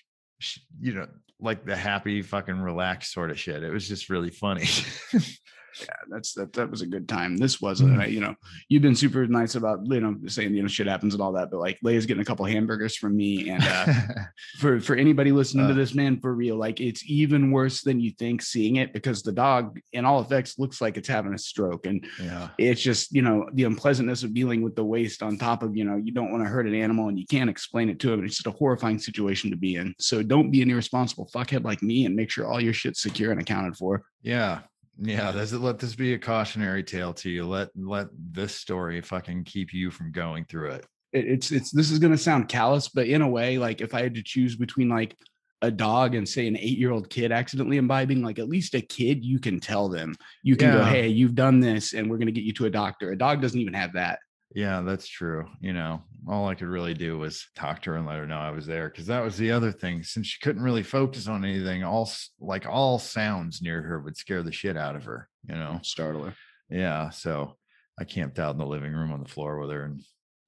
[0.78, 1.06] you know,
[1.40, 3.62] like the happy fucking relaxed sort of shit.
[3.62, 4.66] It was just really funny.
[5.80, 6.52] yeah, that's that.
[6.54, 7.36] That was a good time.
[7.36, 7.92] This wasn't.
[7.92, 8.00] Mm.
[8.00, 8.34] I- You know,
[8.68, 11.50] you've been super nice about you know saying you know shit happens and all that,
[11.50, 13.86] but like Leia's getting a couple hamburgers from me, and uh,
[14.58, 15.76] for for anybody listening to Uh.
[15.76, 19.32] this, man, for real, like it's even worse than you think seeing it because the
[19.32, 22.48] dog, in all effects, looks like it's having a stroke, and yeah.
[22.58, 25.84] it's just you know the unpleasantness of dealing with the waste on top of you
[25.84, 28.24] know you don't want to hurt an animal and you can't explain it to him.
[28.24, 29.94] It's just a horrifying situation to be in.
[29.98, 33.30] So don't be an irresponsible fuckhead like me and make sure all your shit's secure
[33.32, 34.02] and accounted for.
[34.22, 34.60] Yeah.
[35.00, 35.30] Yeah.
[35.34, 37.46] It let this be a cautionary tale to you?
[37.46, 40.86] Let let this story fucking keep you from going through it.
[41.12, 44.02] it- it's it's this is gonna sound callous, but in a way, like if I
[44.02, 45.16] had to choose between like
[45.62, 49.38] a dog and say an eight-year-old kid accidentally imbibing, like at least a kid, you
[49.38, 52.52] can tell them, you can go, hey, you've done this, and we're gonna get you
[52.54, 53.10] to a doctor.
[53.10, 54.20] A dog doesn't even have that.
[54.54, 55.46] Yeah, that's true.
[55.60, 58.38] You know, all I could really do was talk to her and let her know
[58.38, 60.02] I was there because that was the other thing.
[60.02, 62.10] Since she couldn't really focus on anything, all
[62.40, 65.28] like all sounds near her would scare the shit out of her.
[65.48, 66.34] You know, Startler.
[66.68, 67.10] yeah.
[67.10, 67.56] So
[67.98, 70.00] I camped out in the living room on the floor with her, and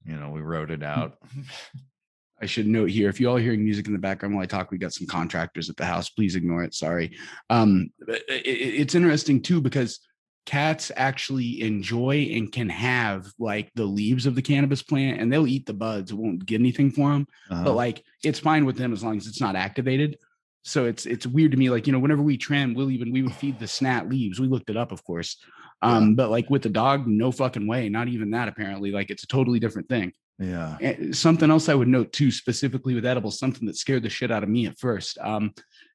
[0.04, 1.18] you know, we wrote it out.
[2.42, 4.72] I should note here, if you all hearing music in the background while I talk,
[4.72, 6.08] we got some contractors at the house.
[6.10, 6.74] Please ignore it.
[6.74, 7.16] Sorry.
[7.50, 10.00] Um, it- it- it's interesting too because
[10.44, 15.46] cats actually enjoy and can have like the leaves of the cannabis plant, and they'll
[15.46, 16.10] eat the buds.
[16.10, 17.26] It won't get anything for them.
[17.50, 17.64] Uh-huh.
[17.64, 20.18] but like it's fine with them as long as it's not activated.
[20.64, 21.70] So it's it's weird to me.
[21.70, 24.40] Like you know, whenever we trim, we'll even we would feed the snat leaves.
[24.40, 25.36] We looked it up, of course.
[25.82, 27.88] Um, but like with the dog, no fucking way.
[27.88, 28.46] Not even that.
[28.48, 30.12] Apparently, like it's a totally different thing.
[30.38, 30.76] yeah.
[30.80, 34.30] And something else I would note too, specifically with edibles, something that scared the shit
[34.30, 35.18] out of me at first.
[35.20, 35.52] Um,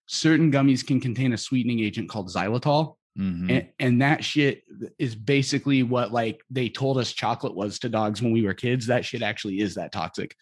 [0.08, 2.96] certain gummies can contain a sweetening agent called xylitol.
[3.17, 3.49] Mhm.
[3.49, 4.63] and, and that shit
[4.99, 8.88] is basically what like they told us chocolate was to dogs when we were kids
[8.88, 10.36] that shit actually is that toxic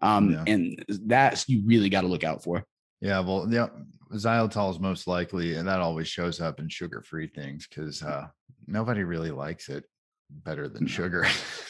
[0.00, 0.44] um Yeah.
[0.46, 2.64] and that's you really got to look out for
[3.00, 3.68] Yeah, well, yeah,
[4.12, 8.26] xylitol is most likely, and that always shows up in sugar-free things because uh,
[8.66, 9.84] nobody really likes it
[10.30, 10.88] better than No.
[10.88, 11.26] sugar.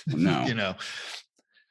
[0.08, 0.44] No.
[0.48, 0.74] you know.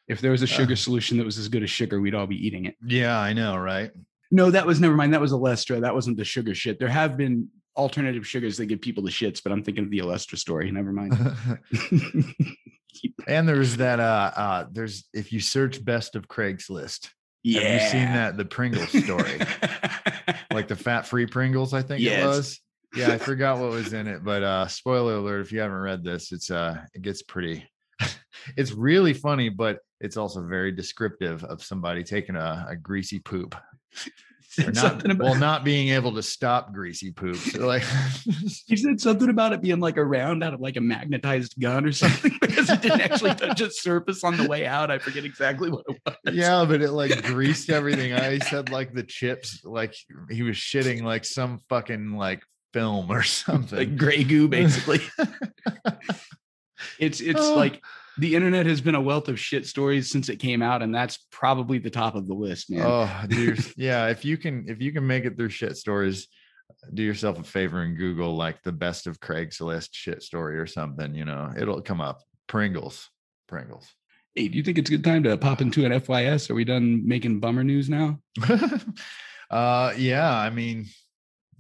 [0.08, 0.58] if there was a Uh.
[0.60, 3.34] sugar solution that was as good as sugar we'd all be eating it Yeah, I
[3.34, 3.92] know, right?
[4.32, 5.82] no that was never mind that was a Lestra.
[5.82, 7.50] that wasn't the sugar shit there have been
[7.80, 10.92] alternative sugars that give people the shits but i'm thinking of the Olestra story never
[10.92, 11.14] mind
[13.28, 14.00] and there's that.
[14.00, 17.10] Uh, uh, there's if you search best of Craigslist,
[17.44, 19.40] yeah have you seen that the Pringles story,
[20.54, 21.74] like the fat-free Pringles?
[21.74, 22.24] I think Yes.
[22.24, 22.60] it was.
[22.96, 26.04] Yeah, I forgot what was in it, but uh, spoiler alert: if you haven't read
[26.04, 27.70] this, it's uh, it gets pretty.
[28.58, 33.56] it's really funny, but it's also very descriptive of somebody taking a, a greasy poop.
[34.52, 37.36] Said not, something about well, not being able to stop greasy poop.
[37.36, 37.84] So, like,
[38.68, 41.86] He said something about it being like a round out of like a magnetized gun
[41.86, 44.90] or something because it didn't actually touch its surface on the way out.
[44.90, 46.34] I forget exactly what it was.
[46.36, 48.14] yeah, but it like greased everything.
[48.14, 49.94] I said like the chips, like
[50.32, 52.42] he was shitting like some fucking like
[52.74, 53.78] film or something.
[53.78, 55.02] Like gray goo, basically.
[57.00, 57.56] it's it's Oh.
[57.56, 57.84] like
[58.20, 61.26] the internet has been a wealth of shit stories since it came out, and that's
[61.32, 62.86] probably the top of the list, man.
[62.86, 63.64] Oh, dude.
[63.78, 64.08] yeah.
[64.08, 66.28] If you can, if you can make it through shit stories,
[66.94, 71.16] do yourself a favor and Google like the best of Craigslist shit story or something.
[71.16, 72.22] You know, it'll come up.
[72.48, 73.10] Pringles,
[73.48, 73.88] Pringles.
[74.36, 76.50] Hey, do you think it's a good time to pop into an FYS?
[76.50, 78.20] Are we done making bummer news now?
[79.50, 80.32] uh, yeah.
[80.32, 80.88] I mean,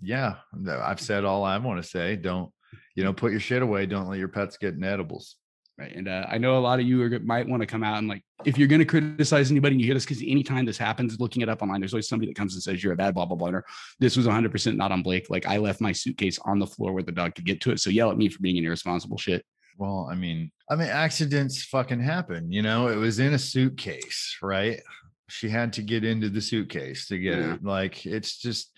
[0.02, 0.36] yeah.
[0.68, 2.16] I've said all I want to say.
[2.16, 2.52] Don't,
[2.96, 3.86] you know, put your shit away.
[3.86, 5.36] Don't let your pets get in edibles.
[5.80, 5.96] Right.
[5.96, 8.10] And uh, I know a lot of you are, might want to come out and
[8.10, 11.20] like, if you're going to criticize anybody, and you hear this because anytime this happens,
[11.22, 13.26] looking it up online, there's always somebody that comes and says you're a bad blah
[13.26, 13.50] blah blah.
[13.50, 13.66] Or,
[14.00, 15.30] This was 100 percent not on Blake.
[15.30, 17.80] Like I left my suitcase on the floor where the dog could get to it.
[17.80, 19.46] So yell at me for being an irresponsible shit.
[19.78, 22.52] Well, I mean, I mean, accidents fucking happen.
[22.52, 24.82] You know, it was in a suitcase, right?
[25.30, 27.54] She had to get into the suitcase to get Yeah.
[27.54, 27.64] it.
[27.64, 28.74] Like, it's just,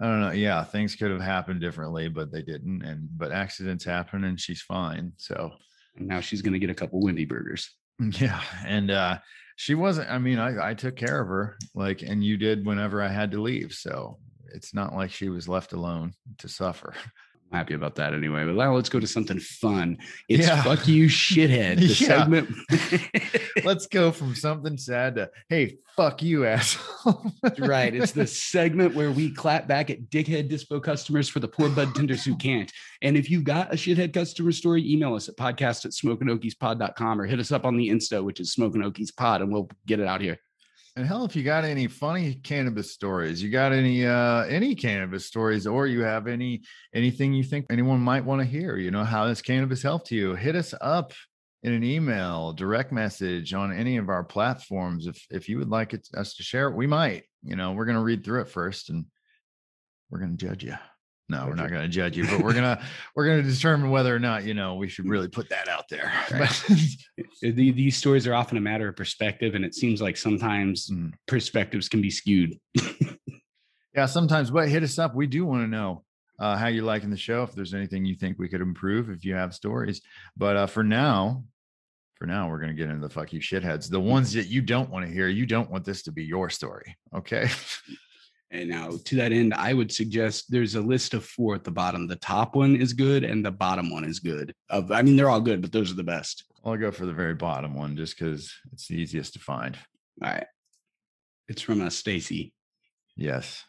[0.00, 0.32] I don't know.
[0.32, 2.82] Yeah, things could have happened differently, but they didn't.
[2.84, 5.12] And but accidents happen, and she's fine.
[5.18, 5.52] So
[5.96, 7.70] And now she's going to get a couple Wendy burgers.
[7.98, 9.18] yeah, and uh
[9.56, 10.10] she wasn't.
[10.10, 13.30] I mean, I I took care of her, like, and you did whenever I had
[13.32, 13.72] to leave.
[13.74, 14.18] So
[14.54, 16.94] it's not like she was left alone to suffer.
[17.52, 18.44] Happy about that anyway.
[18.46, 19.98] But now let's go to something fun.
[20.28, 20.62] It's Yeah.
[20.62, 21.76] fuck you, shithead.
[21.76, 22.06] The Yeah.
[22.06, 22.48] segment.
[23.64, 27.30] Let's go from something sad to hey, fuck you, asshole.
[27.58, 27.94] Right.
[27.94, 31.94] It's the segment where we clap back at dickhead dispo customers for the poor bud
[31.94, 32.72] tenders who can't.
[33.02, 37.26] And if you've got a shithead customer story, email us at podcast at smokingokiespod.com or
[37.26, 40.06] hit us up on the Insta, which is smoking okies pod, and we'll get it
[40.06, 40.38] out here.
[40.94, 45.24] And hell, if you got any funny cannabis stories, you got any uh any cannabis
[45.24, 46.62] stories, or you have any
[46.94, 50.34] anything you think anyone might want to hear, you know, how this cannabis helped you,
[50.34, 51.14] hit us up
[51.62, 55.06] in an email, direct message on any of our platforms.
[55.06, 57.24] If if you would like it, us to share it, we might.
[57.42, 59.06] You know, we're gonna read through it first and
[60.10, 60.76] we're gonna judge you.
[61.28, 62.82] No, we're not gonna judge you, but we're gonna
[63.16, 66.12] we're gonna determine whether or not, you know, we should really put that out there.
[66.30, 66.62] Right.
[67.40, 71.12] The- These stories are often a matter of perspective, and it seems like sometimes Mm.
[71.26, 72.58] perspectives can be skewed.
[73.94, 76.02] yeah sometimes but hit us up we do want to know
[76.40, 79.22] uh, how you're liking the show if there's anything you think we could improve if
[79.22, 80.00] you have stories
[80.34, 81.44] but uh, for now
[82.16, 84.62] for now we're going to get into the fuck you shitheads the ones that you
[84.62, 87.50] don't want to hear you don't want this to be your story okay
[88.52, 91.70] And now, to that end, I would suggest there's a list of four at the
[91.70, 92.06] bottom.
[92.06, 94.52] The top one is good, and the bottom one is good.
[94.68, 96.44] Of, I mean, they're all good, but those are the best.
[96.64, 99.76] i'll go for the very bottom one just because it's the easiest to find
[100.22, 100.46] All right.
[101.48, 102.52] It's from uh, Stacy.
[103.16, 103.64] yes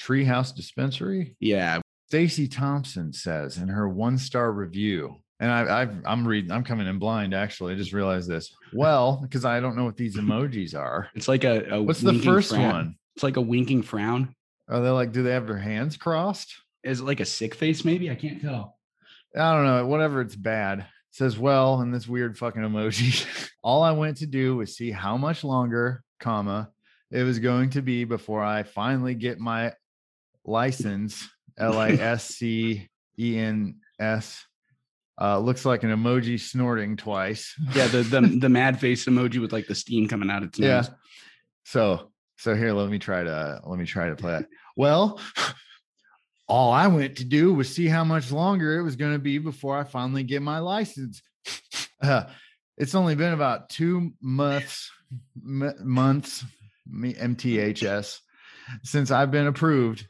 [0.00, 1.80] treehouse dispensary Yeah.
[2.08, 6.50] stacy thompson says in her one star review and I, I've, I'm reading.
[6.50, 7.34] I'm coming in blind.
[7.34, 8.54] Actually, I just realized this.
[8.72, 11.10] Well, because I don't know what these emojis are.
[11.14, 12.72] It's like a, a What's the first frown.
[12.72, 12.94] one?
[13.16, 14.34] It's like a winking frown.
[14.68, 16.54] Are they like, do they have their hands crossed?
[16.84, 18.10] Is it like a sick face, maybe?
[18.10, 18.76] I can't tell.
[19.34, 19.86] I don't know.
[19.86, 20.80] Whatever, it's bad.
[20.80, 23.26] It says, well, in this weird fucking emoji.
[23.64, 26.70] All I went to do was see how much longer, comma,
[27.10, 29.72] it was going to be before I finally get my
[30.44, 31.26] license.
[31.58, 32.86] L I S C
[33.18, 34.44] E N S.
[35.18, 37.54] Uh, looks like an emoji snorting twice.
[37.74, 40.58] Yeah, the the, the mad face emoji with like the steam coming out of its
[40.58, 40.84] Yeah.
[41.64, 44.46] So so here, let me try to let me try to play it.
[44.78, 45.18] Well,
[46.48, 49.38] all I went to do was see how much longer it was going to be
[49.38, 51.22] before I finally get my license.
[52.02, 52.24] Uh,
[52.76, 54.90] it's only been about two months
[55.42, 56.44] m- months
[56.92, 58.18] MTHS
[58.82, 60.06] since I've been approved.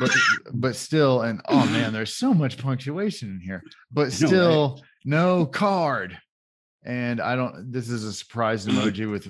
[0.00, 0.10] but
[0.52, 3.62] but still, and oh man, there's so much punctuation in here.
[3.92, 6.18] But still, no card.
[6.84, 7.70] And I don't.
[7.70, 9.28] This is a surprise emoji with.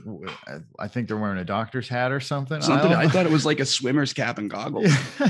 [0.78, 2.60] I think they're wearing a doctor's hat or something.
[2.62, 2.90] Something.
[2.90, 4.86] don't I thought it was like a swimmer's cap and goggles.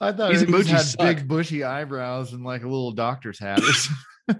[0.00, 1.00] I thought These emojis had suck.
[1.00, 3.60] big bushy eyebrows and like a little doctor's hat.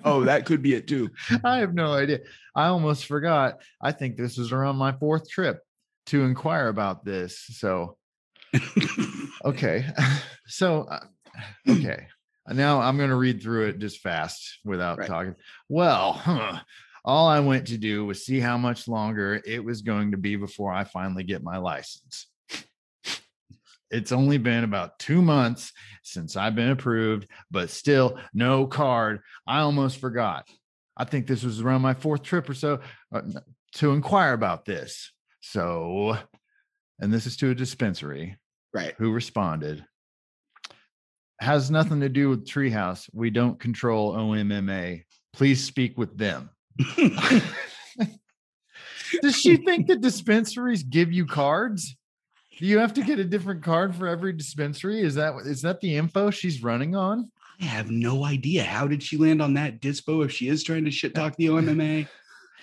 [0.05, 1.11] Oh, that could be it too.
[1.45, 2.21] I have no idea.
[2.55, 3.61] I almost forgot.
[3.83, 5.61] I think this was around my fourth trip
[6.07, 7.39] to inquire about this.
[7.51, 7.97] So
[9.45, 9.87] okay,
[10.47, 11.05] so uh,
[11.69, 12.09] okay.
[12.49, 15.09] Now I'm going to read through it just fast without Right.
[15.09, 15.35] talking.
[15.69, 16.61] Well, huh,
[17.05, 20.37] all I went to do was see how much longer it was going to be
[20.37, 22.27] before I finally get my license.
[23.91, 25.73] It's only been about two months
[26.05, 29.21] since I've been approved, but still no card.
[29.49, 30.49] I almost forgot.
[30.97, 32.81] I think this was around my fourth trip or so
[33.13, 33.23] uh,
[33.75, 35.13] to inquire about this.
[35.41, 36.17] So,
[37.01, 38.37] and this is to a dispensary
[38.73, 38.95] right.
[38.99, 39.85] who responded
[41.41, 43.09] has nothing to do with Treehouse.
[43.13, 45.05] We don't control OMMA.
[45.33, 46.51] Please speak with them.
[49.23, 51.97] Does she think that dispensaries give you cards?
[52.59, 55.01] Do you have to get a different card for every dispensary?
[55.01, 57.31] Is that is that the info she's running on?
[57.61, 58.63] I have no idea.
[58.63, 61.47] How did she land on that dispo if she is trying to shit talk the
[61.47, 62.07] OMMA?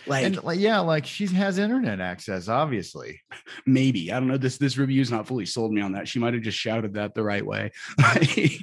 [0.06, 3.20] Like And like, yeah, like she has internet access, obviously.
[3.66, 4.12] maybe.
[4.12, 4.38] I don't know.
[4.38, 6.08] This this review is not fully sold me on that.
[6.08, 7.72] She might have just shouted that the right way.
[7.98, 8.60] Like,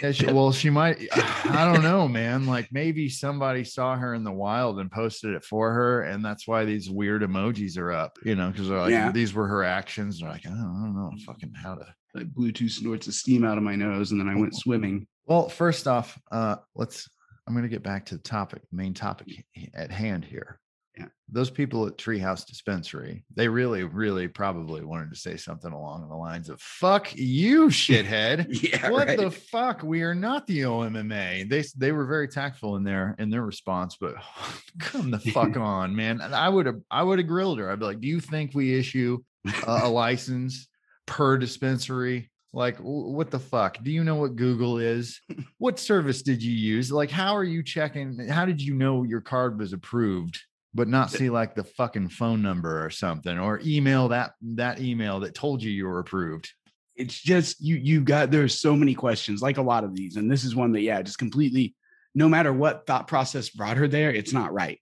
[0.00, 0.98] Yeah, she, well, she might.
[1.14, 2.46] I don't know, man.
[2.46, 6.46] Like maybe somebody saw her in the wild and posted it for her, and that's
[6.46, 8.16] why these weird emojis are up.
[8.24, 9.10] You know, because they're like Yeah.
[9.10, 10.20] these were her actions.
[10.20, 11.86] They're like, I don't, I don't know, fucking how to.
[12.14, 15.08] like Bluetooth snorts the steam out of my nose, and then I went swimming.
[15.26, 17.08] Well, first off, uh, let's.
[17.50, 20.60] I'm going to get back to the topic, main topic at hand here.
[20.96, 21.06] Yeah.
[21.28, 26.14] Those people at Treehouse Dispensary, they really, really probably wanted to say something along the
[26.14, 29.18] lines of "fuck you, shithead." Yeah, what right.
[29.18, 29.82] the fuck?
[29.82, 31.48] We are not the OMMA.
[31.48, 34.14] They they were very tactful in their in their response, but
[34.78, 36.20] come the fuck on, man.
[36.20, 37.68] And I would have I would have grilled her.
[37.68, 39.18] I'd be like, "Do you think we issue
[39.66, 40.68] a, a license
[41.04, 42.30] per dispensary?
[42.52, 43.82] Like, what the fuck?
[43.82, 45.20] Do you know what Google is?
[45.58, 46.90] What service did you use?
[46.90, 48.28] Like, how are you checking?
[48.28, 50.40] How did you know your card was approved?"
[50.74, 55.20] But not see like the fucking phone number or something, or email that that email
[55.20, 56.50] that told you you were approved.
[56.96, 60.30] it's just you you got there's so many questions like a lot of these and
[60.30, 61.74] this is one that yeah just completely
[62.14, 64.78] no matter what thought process brought her there it's not right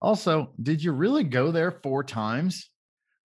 [0.00, 2.70] Also, did you really go there four times?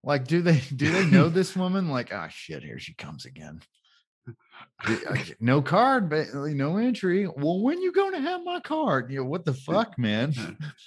[0.04, 1.90] Like, do they do they know this woman?
[1.90, 3.62] Like, ah, shit, here she comes again.
[4.88, 7.28] Uh, No card, but uh, no entry.
[7.28, 9.12] Well, when you going to have my card?
[9.12, 10.34] You know, what the fuck, man?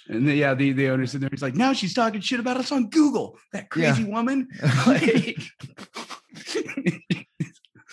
[0.07, 2.57] and then, yeah the, the owner said there he's like now she's talking shit about
[2.57, 3.93] us on google that Yeah.
[3.93, 4.47] crazy woman
[4.87, 5.37] like,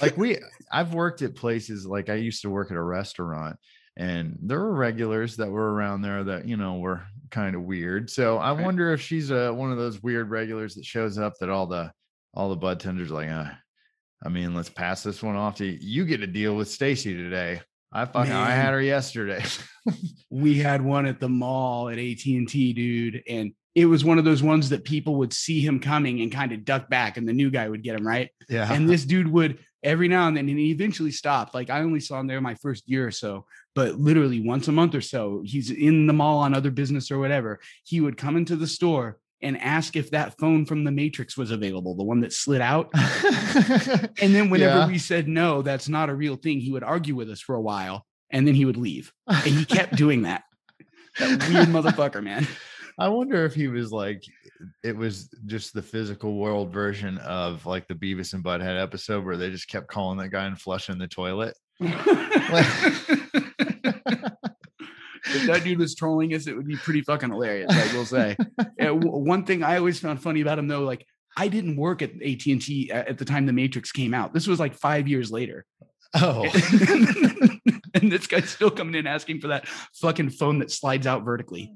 [0.00, 0.38] like we
[0.72, 3.56] I've worked at places like I used to work at a restaurant
[3.96, 8.10] and there were regulars that were around there that you know were kind of weird.
[8.10, 8.64] So I Right.
[8.64, 11.92] wonder if she's uh, one of those weird regulars that shows up that all the
[12.32, 13.50] all the bud tenders like, uh,
[14.24, 15.78] I mean, let's pass this one off to you.
[15.80, 17.60] You get a deal with Stacy today.
[17.92, 19.44] I fucking I had her yesterday.
[20.30, 24.42] we had one at the mall at AT&T dude and it was one of those
[24.42, 27.50] ones that people would see him coming and kind of duck back and the new
[27.50, 28.72] guy would get him right yeah.
[28.72, 32.00] and this dude would every now and then and he eventually stopped like i only
[32.00, 35.42] saw him there my first year or so but literally once a month or so
[35.44, 39.18] he's in the mall on other business or whatever he would come into the store
[39.42, 42.90] and ask if that phone from the matrix was available the one that slid out
[42.94, 44.86] and then whenever Yeah.
[44.86, 47.60] we said no that's not a real thing he would argue with us for a
[47.62, 50.44] while and then he would leave and he kept doing that
[51.18, 52.46] that weird motherfucker man
[52.96, 54.22] I wonder if he was like,
[54.84, 59.36] it was just the physical world version of like the Beavis and Butthead episode where
[59.36, 61.56] they just kept calling that guy and flushing the toilet.
[64.06, 67.72] if that dude was trolling us, it would be pretty fucking hilarious.
[67.72, 68.36] I will say.
[68.78, 72.46] One thing I always found funny about him though, like I didn't work at AT
[72.46, 74.32] and T at the time the Matrix came out.
[74.32, 75.66] This was like five years later,
[76.14, 76.44] Oh,
[77.94, 81.74] and this guy's still coming in asking for that fucking phone that slides out vertically.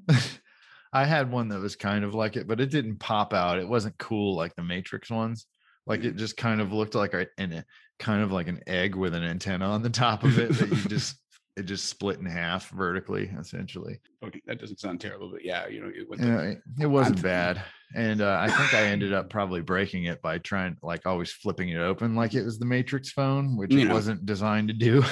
[0.93, 3.59] I had one that was kind of like it, but it didn't pop out.
[3.59, 5.47] It wasn't cool like the Matrix ones.
[5.87, 7.65] Like it just kind of looked like a, an, a
[7.99, 10.89] kind of like an egg with an antenna on the top of it that you
[10.89, 11.17] just
[11.59, 13.99] it just split in half vertically, essentially.
[14.25, 16.55] Okay, that doesn't sound terrible, but yeah, you know, it, went Yeah,
[16.85, 17.63] it, wasn't bad.
[17.95, 21.71] And uh, I think I ended up probably breaking it by trying, like, always flipping
[21.71, 23.95] it open like it was the Matrix phone, which You it know.
[23.95, 25.03] wasn't designed to do.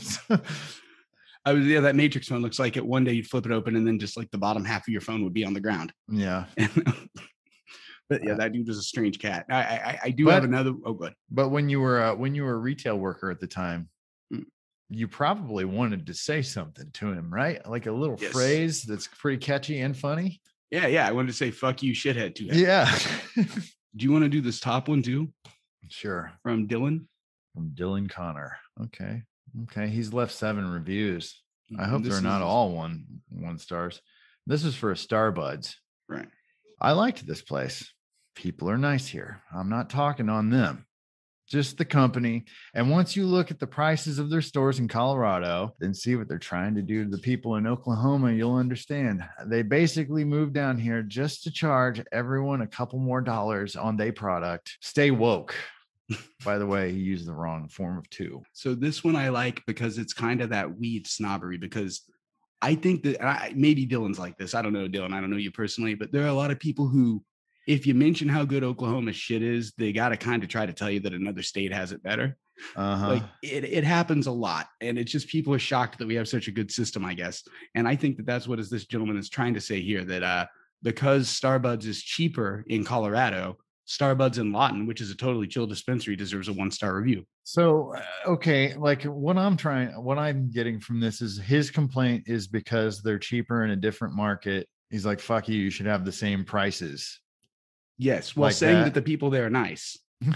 [0.00, 0.40] So-
[1.46, 2.86] I was yeah, that Matrix phone looks like it.
[2.86, 5.02] One day you'd flip it open, and then just like the bottom half of your
[5.02, 5.92] phone would be on the ground.
[6.08, 6.44] yeah.
[8.10, 9.46] But yeah, Uh, that dude was a strange cat.
[9.48, 10.72] I I, I do have another.
[10.84, 11.14] Oh, good.
[11.30, 13.88] But when you were uh, when you were a retail worker at the time.
[14.94, 17.64] You probably wanted to say something to him, right?
[17.68, 18.32] Like a little Yes.
[18.32, 20.40] phrase that's pretty catchy and funny.
[20.70, 21.06] Yeah, yeah.
[21.08, 22.58] I wanted to say "fuck you, shithead" to him.
[22.58, 22.98] Yeah.
[23.36, 25.32] Do you want to do this top one too
[25.88, 26.32] sure.
[26.42, 27.06] from Dylan?
[27.54, 28.56] From Dylan Connor.
[28.84, 29.22] Okay.
[29.64, 29.86] Okay.
[29.88, 31.40] He's left seven reviews.
[31.70, 34.00] I mm-hmm, hope This they're not is- all one one stars.
[34.46, 35.74] This is for a Starbuds.
[36.08, 36.28] right.
[36.80, 37.90] I liked this place.
[38.34, 39.42] People are nice here.
[39.54, 40.86] I'm not talking on them,
[41.48, 42.44] just the company.
[42.74, 46.28] And once you look at the prices of their stores in Colorado and see what
[46.28, 49.24] they're trying to do to the people in Oklahoma, you'll understand.
[49.46, 54.12] They basically moved down here just to charge everyone a couple more dollars on their
[54.12, 54.78] product.
[54.80, 55.54] Stay woke.
[56.44, 58.42] By the way, he used the wrong form of two.
[58.52, 61.56] So this one I like because it's kind of that weed snobbery.
[61.56, 62.02] Because
[62.60, 64.54] I think that I, maybe Dylan's like this.
[64.54, 65.12] I don't know Dylan.
[65.12, 67.22] I don't know you personally, but there are a lot of people who,
[67.66, 70.72] if you mention how good Oklahoma shit is, they got to kind of try to
[70.72, 72.36] tell you that another state has it better.
[72.76, 73.08] Uh-huh.
[73.08, 76.28] Like it, it happens a lot, and it's just people are shocked that we have
[76.28, 77.42] such a good system, I guess.
[77.74, 80.22] And I think that that's what is this gentleman is trying to say here that
[80.22, 80.46] uh,
[80.82, 83.56] because Starbuds is cheaper in Colorado,
[83.86, 87.26] Starbuds in Lawton, which is a totally chill dispensary, deserves a one star review.
[87.42, 92.24] So uh, okay, like what I'm trying, what I'm getting from this is his complaint
[92.26, 94.68] is because they're cheaper in a different market.
[94.90, 95.56] He's like, "Fuck you!
[95.56, 97.20] You should have the same prices."
[97.98, 98.84] Yes, while Like saying that.
[98.86, 99.98] that the people there are nice.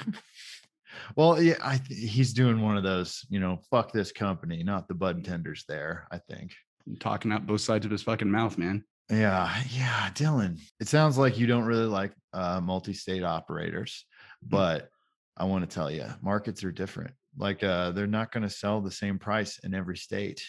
[1.16, 4.88] Well, yeah, I th- he's doing one of those, you know, fuck this company, not
[4.88, 5.64] the bud tenders.
[5.68, 6.54] There, I think.
[7.00, 8.84] talking out both sides of his fucking mouth, man.
[9.11, 10.59] Yeah, yeah, Dylan.
[10.80, 14.04] It sounds like you don't really like uh, multi-state operators,
[14.42, 14.88] but
[15.36, 17.12] I want to tell you, markets are different.
[17.36, 20.42] Like, uh, they're not going to sell the same price in every state.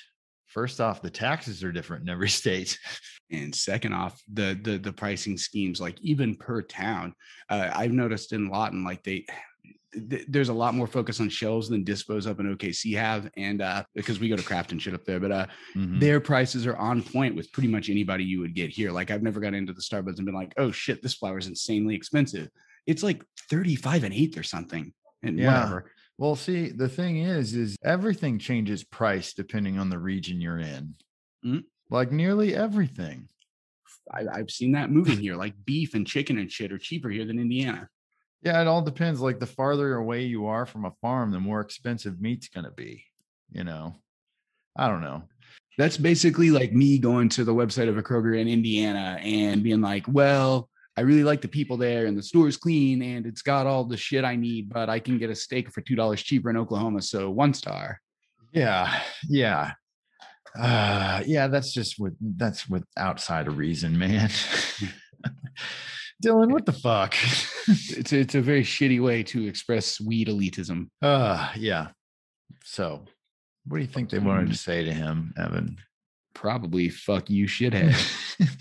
[0.47, 2.77] First off, the taxes are different in every state.
[3.31, 7.13] And second off, the the the pricing schemes, like even per town,
[7.49, 9.25] uh, I've noticed in Lawton, like they.
[10.09, 13.61] th- There's a lot more focus on shelves than dispos up in OKC have, and
[13.61, 15.99] uh, because we go to craft and shit up there, but uh, Mhm.
[15.99, 18.91] their prices are on point with pretty much anybody you would get here.
[18.91, 21.47] Like I've never got into the Starbuds and been like, oh shit, this flower is
[21.47, 22.49] insanely expensive.
[22.87, 24.93] It's like 35 and eighth or something.
[25.23, 25.47] And Yeah.
[25.47, 25.91] whatever.
[26.17, 30.95] Well, see, the thing is, is everything changes price depending on the region you're in.
[31.45, 31.63] Mhm.
[31.89, 33.27] Like nearly everything.
[34.11, 35.35] I, I've seen that moving here.
[35.35, 37.89] Like beef and chicken and shit are cheaper here than Indiana.
[38.41, 39.19] Yeah, it all depends.
[39.19, 42.71] Like the farther away you are from a farm, the more expensive meat's going to
[42.71, 43.05] be.
[43.51, 43.95] You know,
[44.77, 45.23] I don't know.
[45.77, 49.81] That's basically like me going to the website of a Kroger in Indiana and being
[49.81, 53.65] like, well, I really like the people there and the store's clean and it's got
[53.65, 56.57] all the shit I need, but I can get a steak for $2 cheaper in
[56.57, 57.01] Oklahoma.
[57.01, 58.01] So one star.
[58.51, 59.71] Yeah, yeah,
[60.57, 61.47] uh, yeah.
[61.47, 64.29] That's just with that's with outside of reason, man.
[66.23, 67.15] Dylan, what the fuck?
[67.71, 70.87] It's, it's a very shitty way to express weed elitism.
[71.03, 71.89] uh, yeah.
[72.63, 73.05] So,
[73.67, 75.77] what do you think they wanted to say to him, Evan?
[76.33, 77.93] Probably fuck you, shithead.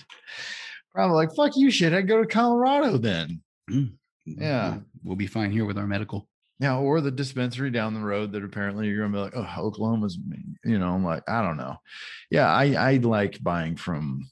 [0.94, 1.94] Probably like fuck you, shit.
[1.94, 3.40] I'd go to Colorado then.
[4.26, 4.70] Yeah.
[4.70, 6.28] We'll, we'll be fine here with our medical.
[6.60, 10.18] Yeah, or the dispensary down the road that apparently you're gonna be like, oh, Oklahoma's,
[10.64, 11.76] you know, I'm like, I don't know.
[12.30, 14.28] Yeah, I I like buying from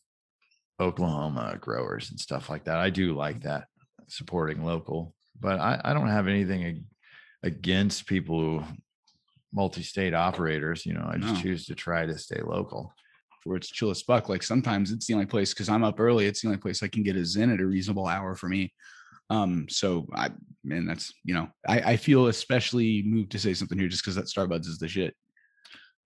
[0.80, 2.78] Oklahoma growers and stuff like that.
[2.78, 3.66] I do like that
[4.08, 6.84] supporting local, but I I don't have anything ag-
[7.42, 8.64] against people who
[9.52, 10.84] multi-state operators.
[10.84, 11.40] You know, I just No.
[11.40, 12.92] choose to try to stay local.
[13.44, 14.28] Where it's chill as fuck.
[14.28, 16.26] Like sometimes it's the only place because I'm up early.
[16.26, 18.74] It's the only place I can get a Zen at a reasonable hour for me.
[19.30, 20.30] Um, so I
[20.64, 24.14] man, that's you know, I, I feel especially moved to say something here just because
[24.16, 25.14] that Starbuds is the shit.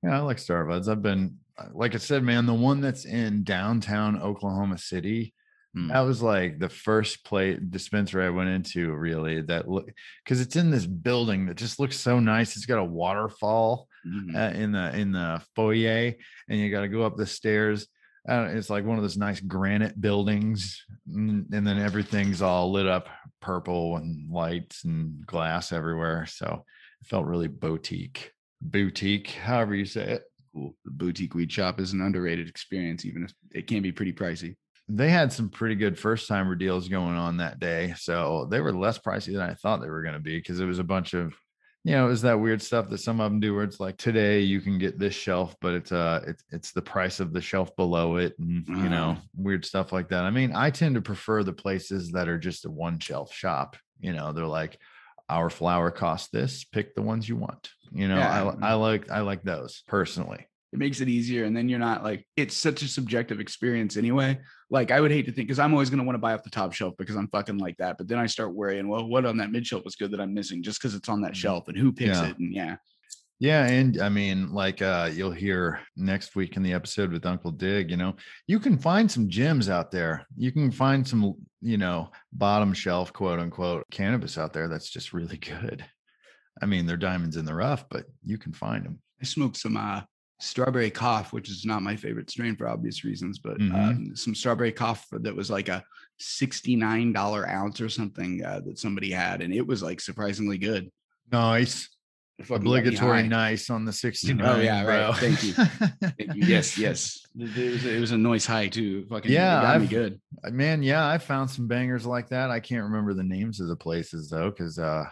[0.03, 0.89] Yeah, I like Starbuds.
[0.89, 5.35] I've been, uh, like I said, man, the one that's in downtown Oklahoma City,
[5.77, 5.87] Mm.
[5.93, 9.41] that was like the first place dispensary I went into, really.
[9.43, 9.89] That look
[10.25, 12.57] because it's in this building that just looks so nice.
[12.57, 14.35] It's got a waterfall Mhm.
[14.35, 16.15] uh, in the in the foyer,
[16.49, 17.87] and you got to go up the stairs.
[18.31, 22.87] Uh, it's like one of those nice granite buildings, and, and then everything's all lit
[22.87, 23.09] up
[23.41, 26.27] purple and lights and glass everywhere.
[26.27, 26.65] So
[27.01, 30.23] it felt really boutique, boutique, however you say it.
[30.55, 30.77] Cool.
[30.85, 34.55] The boutique weed shop is an underrated experience, even if it can be pretty pricey.
[34.89, 37.95] they had some pretty good first timer deals going on that day.
[37.97, 40.67] So they were less pricey than I thought they were going to be because it
[40.67, 41.35] was a bunch of,
[41.83, 43.97] you know, it was that weird stuff that some of them do where it's like
[43.97, 47.41] today you can get this shelf, but it's uh it's it's the price of the
[47.41, 50.25] shelf below it and you know, weird stuff like that.
[50.25, 53.77] I mean, I tend to prefer the places that are just a one shelf shop.
[53.99, 54.79] You know, they're like
[55.31, 57.71] our flower costs this, pick the ones you want.
[57.93, 58.53] You know, Yeah.
[58.61, 60.47] I, I like I like those personally.
[60.73, 64.39] It makes it easier and then you're not like it's such a subjective experience anyway
[64.71, 66.43] like i would hate to think because i'm always going to want to buy off
[66.45, 69.27] the top shelf because i'm fucking like that but then i start worrying well what
[69.27, 71.67] on that mid shelf was good that i'm missing just because it's on that shelf
[71.69, 72.29] and who picks Yeah.
[72.29, 72.77] it and yeah
[73.41, 77.51] Yeah, and I mean, like uh you'll hear next week in the episode with Uncle
[77.51, 78.15] Dig, you know,
[78.47, 80.27] you can find some gems out there.
[80.37, 81.23] You can find some,
[81.63, 85.83] you know, bottom shelf quote unquote cannabis out there that's just really good.
[86.63, 89.01] I mean, they're diamonds in the rough, but you can find them.
[89.23, 90.03] i smoked some uh
[90.41, 93.75] strawberry cough which is not my favorite strain for obvious reasons but Mhm.
[93.75, 95.85] um, some strawberry cough that was like a
[96.21, 100.91] $69 ounce or something uh, that somebody had and it was like surprisingly good
[101.33, 101.89] Nice.
[102.41, 104.45] It fucking got me Obligatory nice on the 69.
[104.45, 105.05] Oh, yeah, right.
[105.07, 105.13] bro.
[105.13, 105.53] Thank you.
[106.17, 106.43] Thank you.
[106.47, 107.21] Yes, yes.
[107.39, 109.05] It was, it was a nice high too.
[109.11, 110.21] Fucking Yeah, me I've- good.
[110.51, 113.77] Man yeah i found some bangers like that i can't remember the names of the
[113.77, 115.05] places though because uh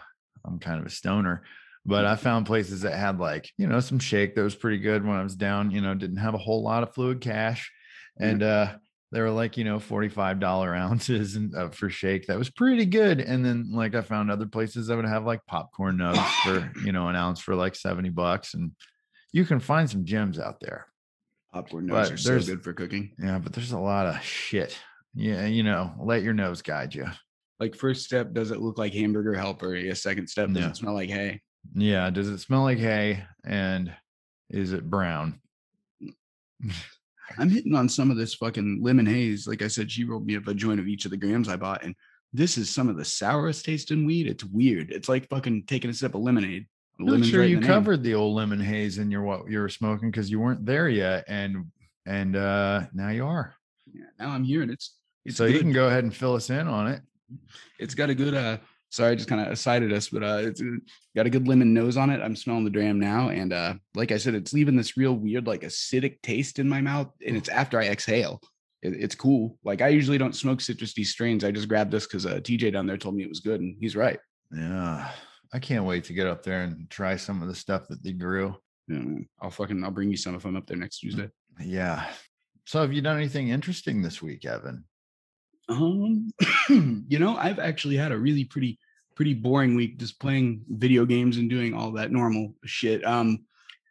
[0.45, 1.43] i'm kind of a stoner
[1.85, 5.05] but i found places that had like you know some shake that was pretty good
[5.05, 7.71] when i was down you know didn't have a whole lot of fluid cash
[8.19, 8.75] and uh
[9.11, 12.85] they were like you know 45 dollar ounces and uh, for shake that was pretty
[12.85, 16.71] good and then like i found other places that would have like popcorn nubs for
[16.83, 18.71] you know an ounce for like 70 bucks and
[19.31, 20.85] you can find some gems out there
[21.53, 23.11] Popcorn but nose are so good for cooking.
[23.17, 24.77] yeah but there's a lot of shit
[25.15, 27.07] yeah you know let your nose guide you
[27.59, 29.75] Like first step, does it look like hamburger helper?
[29.75, 29.93] Yeah.
[29.95, 30.69] Second step, does Yeah.
[30.69, 31.41] it smell like hay?
[31.73, 32.09] Yeah.
[32.09, 33.23] Does it smell like hay?
[33.43, 33.93] And
[34.49, 35.41] is it brown?
[37.37, 39.47] I'm hitting on some of this fucking lemon haze.
[39.47, 41.55] Like I said, she rolled me up a joint of each of the grams I
[41.55, 41.95] bought, and
[42.33, 44.27] this is some of the sourest tasting weed.
[44.27, 44.91] It's weird.
[44.91, 46.65] It's like fucking taking a sip of lemonade.
[46.99, 50.11] I'm sure right you covered the old lemon haze in your what you were smoking
[50.11, 51.67] because you weren't there yet, and
[52.05, 53.55] and uh now you are.
[53.93, 56.49] Yeah, now I'm here, and it's it's so you can go ahead and fill us
[56.49, 57.01] in on it.
[57.79, 58.57] it's got a good uh
[58.89, 60.65] sorry i just kind of sided us but uh it's uh,
[61.15, 64.11] got a good lemon nose on it i'm smelling the dram now and uh like
[64.11, 67.49] i said it's leaving this real weird like acidic taste in my mouth and it's
[67.49, 68.41] after i exhale
[68.81, 72.25] it, it's cool like i usually don't smoke citrusy strains i just grabbed this because
[72.25, 74.19] uh tj down there told me it was good and he's right
[74.51, 75.09] Yeah.
[75.51, 78.11] I can't wait to get up there and try some of the stuff that they
[78.11, 78.55] grew.
[78.87, 79.03] Yeah,
[79.41, 81.29] i'll fucking i'll bring you some if i'm up there next tuesday
[81.59, 82.05] Yeah.
[82.65, 84.83] So have you done anything interesting this week, Evan?
[85.69, 86.29] Um,
[87.19, 88.79] you know, I've actually had a really pretty
[89.15, 93.05] pretty boring week just playing video games and doing all that normal shit.
[93.05, 93.43] Um,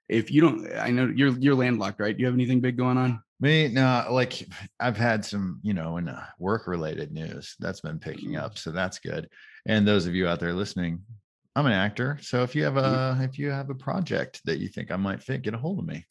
[0.09, 2.17] if you don't, I know you're you're landlocked, right?
[2.17, 3.23] Do you have anything big going on?
[3.41, 4.49] Me, no, like
[4.81, 8.43] I've had some, you know, in uh, work related news that's been picking Mm.
[8.43, 8.59] up.
[8.59, 9.29] So that's good.
[9.67, 11.03] And those of you out there listening,
[11.55, 12.19] I'm an actor.
[12.23, 13.21] So if you have Mm.
[13.21, 15.79] a if you have a project that you think I might fit, get a hold
[15.79, 16.07] of me.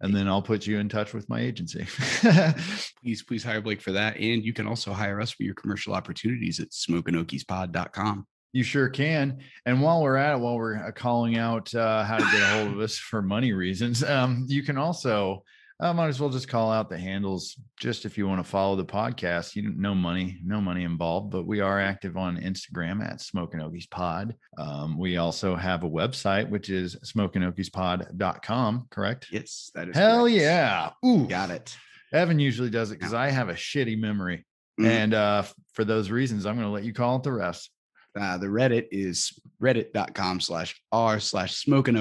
[0.00, 1.86] And then I'll put you in touch with my agency.
[3.02, 5.94] Please, please hire Blake for that, and you can also hire us for your commercial
[5.94, 8.26] opportunities at smokingokiespod.com.
[8.52, 9.38] you sure can.
[9.66, 12.46] And while we're at it, while we're uh, calling out uh, how to get a
[12.46, 15.44] hold of us for money reasons, um, you can also
[15.82, 18.76] I might as well just call out the handles just if you want to follow
[18.76, 19.56] the podcast.
[19.56, 23.88] You no money, no money involved, but we are active on Instagram at Smoking Okies
[23.90, 24.34] Pod.
[24.58, 29.26] Um, we also have a website which is smokingokiespod.com, correct?
[29.32, 30.36] Yes, that is Hell correct.
[30.36, 30.90] yeah.
[31.04, 31.76] Ooh, got it.
[32.12, 34.44] Evan usually does it because I have a shitty memory.
[34.78, 34.86] Mhm.
[34.86, 37.70] And uh, for those reasons, I'm going to let you call it the rest.
[38.18, 41.96] Uh, the Reddit is reddit.com slash r slash smoking.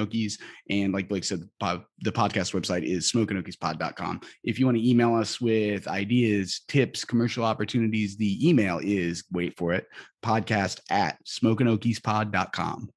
[0.70, 4.22] And like Blake said, the, pod, the podcast website is smokingokiespod.com.
[4.44, 9.58] If you want to email us with ideas, tips, commercial opportunities, the email is, wait
[9.58, 9.88] for it,
[10.24, 12.90] podcast at smokingokiespod.com.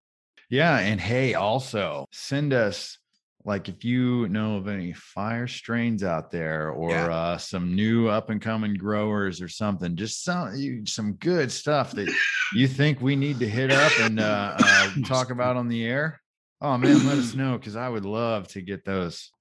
[0.51, 0.79] Yeah.
[0.79, 2.99] And hey, also send us
[3.45, 7.15] like if you know of any fire strains out there or Yeah.
[7.15, 11.93] uh, some new up and coming growers or something, just some you, some good stuff
[11.93, 12.13] that
[12.55, 16.21] you think we need to hit up and uh, uh, talk about on the air.
[16.61, 19.33] Oh man, let us know because I would love to get those,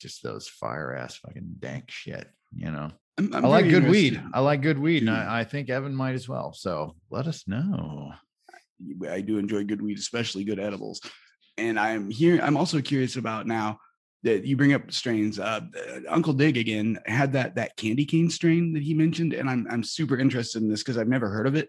[0.00, 2.28] just those fire ass fucking dank shit.
[2.54, 4.22] You know, I'm, I'm i like good weed.
[4.32, 6.52] I like good weed, and I, I think Evan might as well.
[6.52, 8.12] So let us know.
[9.10, 11.00] I do enjoy good weed, especially good edibles.
[11.58, 12.40] And I'm here.
[12.42, 13.78] I'm also curious about now
[14.22, 15.38] that you bring up strains.
[15.38, 19.48] Uh, uh, Uncle Dig again had that that candy cane strain that he mentioned, and
[19.48, 21.68] I'm I'm super interested in this because I've never heard of it.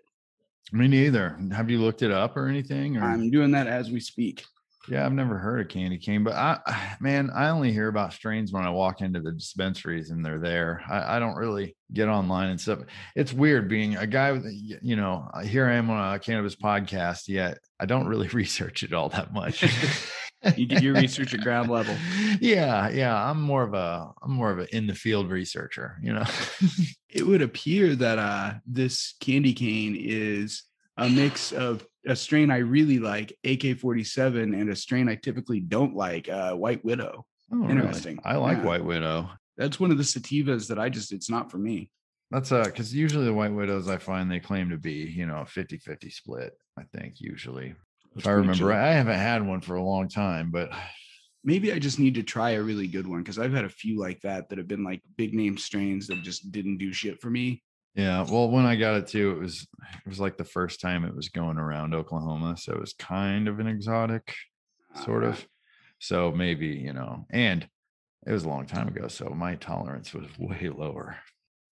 [0.72, 1.38] Me neither.
[1.52, 2.98] Have you looked it up or anything?
[2.98, 4.46] Or I'm doing that as we speak.
[4.88, 8.52] Yeah, I've never heard of candy cane, but I, man, I only hear about strains
[8.52, 10.82] when I walk into the dispensaries and they're there.
[10.90, 12.80] I, I don't really get online and stuff.
[13.16, 16.56] It's weird being a guy with, you know, uh, here I am on a cannabis
[16.56, 19.66] podcast, yet I don't really research it all that much.
[20.56, 21.94] You get your research at ground level.
[22.40, 23.14] Yeah, yeah.
[23.14, 25.98] I'm more of a, I'm more of a in the field researcher.
[26.02, 26.24] You know.
[27.10, 30.64] It would appear that uh, this candy cane is
[30.96, 35.96] a mix of a strain I really like, AK-47, and a strain I typically don't
[35.96, 37.26] like, uh, White Widow.
[37.52, 37.72] Oh, really?
[37.74, 38.20] Interesting.
[38.24, 38.66] I like Yeah.
[38.66, 39.30] White Widow.
[39.58, 41.92] That's one of the sativas that I just it's not for me.
[42.32, 45.38] That's uh because usually the White Widows I find they claim to be, you know,
[45.40, 47.74] a 50-50 split, I think, usually.
[48.14, 48.90] That's If I remember right.
[48.90, 50.72] I haven't had one for a long time, but
[51.44, 53.98] Maybe I just need to try a really good one because I've had a few
[53.98, 57.30] like that that have been like big name strains that just didn't do shit for
[57.30, 57.64] me.
[57.96, 58.26] Yeah.
[58.30, 59.68] Well, when I got it too, it was
[60.06, 62.56] it was like the first time it was going around Oklahoma.
[62.58, 64.34] So it was kind of an exotic,
[65.04, 65.46] sort of.
[66.00, 67.68] So maybe, you know, and
[68.26, 69.08] it was a long time ago.
[69.08, 71.18] So my tolerance was way lower.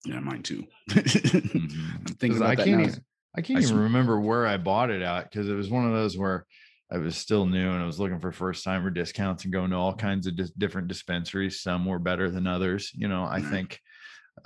[0.05, 0.65] Yeah, mine too.
[0.89, 2.07] Mhm.
[2.07, 3.03] I'm thinking I can't even,
[3.35, 5.85] I can't I even sm- remember where I bought it at because it was one
[5.85, 6.45] of those where
[6.91, 9.75] I was still new and I was looking for first timer discounts and going to
[9.77, 11.61] all kinds of dis- different dispensaries.
[11.61, 12.91] Some were better than others.
[12.93, 13.79] You know, I think,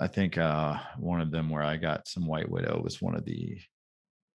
[0.00, 3.24] I think uh, one of them where I got some White Widow was one of
[3.24, 3.58] the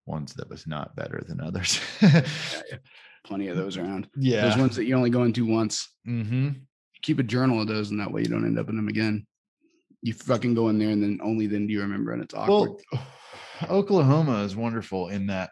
[0.06, 1.80] ones that was not better than others.
[3.26, 4.08] Plenty of those around.
[4.16, 4.48] yeah.
[4.50, 5.94] Those ones that you only go into once.
[6.08, 6.50] mm-hmm.
[7.04, 9.28] Keep a journal of those, and that way you don't end up in them again.
[10.02, 12.82] You fucking go in there, and then only then do you remember, and it's awkward.
[12.92, 13.08] Well,
[13.70, 15.52] Oklahoma is wonderful in that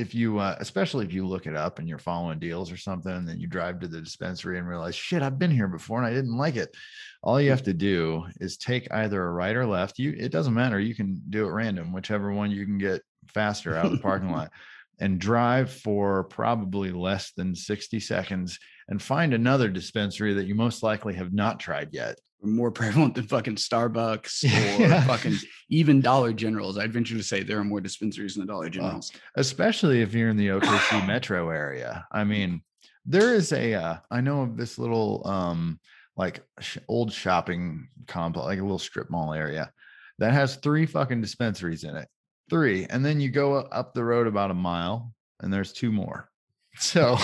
[0.00, 3.12] if you, uh, especially if you look it up and you're following deals or something,
[3.12, 6.06] and then you drive to the dispensary and realize, shit, I've been here before and
[6.06, 6.74] I didn't like it.
[7.22, 9.98] All you have to do is take either a right or left.
[9.98, 10.80] You, it doesn't matter.
[10.80, 14.30] You can do it random, whichever one you can get faster out of the parking
[14.32, 14.50] lot,
[14.98, 20.82] and drive for probably less than 60 seconds and find another dispensary that you most
[20.82, 22.18] likely have not tried yet.
[22.42, 24.44] More prevalent than fucking Starbucks
[24.78, 25.04] or Yeah.
[25.06, 25.36] fucking
[25.68, 26.78] even Dollar Generals.
[26.78, 29.12] I'd venture to say there are more dispensaries than the Dollar Generals.
[29.36, 32.06] especially if you're in the OKC metro area.
[32.12, 32.62] I mean,
[33.06, 35.80] there is a uh, I know of this little um
[36.16, 39.72] like sh- old shopping complex, like a little strip mall area
[40.18, 42.08] that has three fucking dispensaries in it.
[42.50, 46.28] Three, and then you go up the road about a mile, and there's two more.
[46.76, 47.16] So,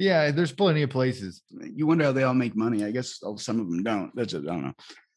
[0.00, 1.42] yeah, there's plenty of places.
[1.50, 2.84] You wonder how they all make money.
[2.84, 4.10] I guess oh, some of them don't.
[4.16, 4.42] That's it.
[4.42, 4.72] I don't know.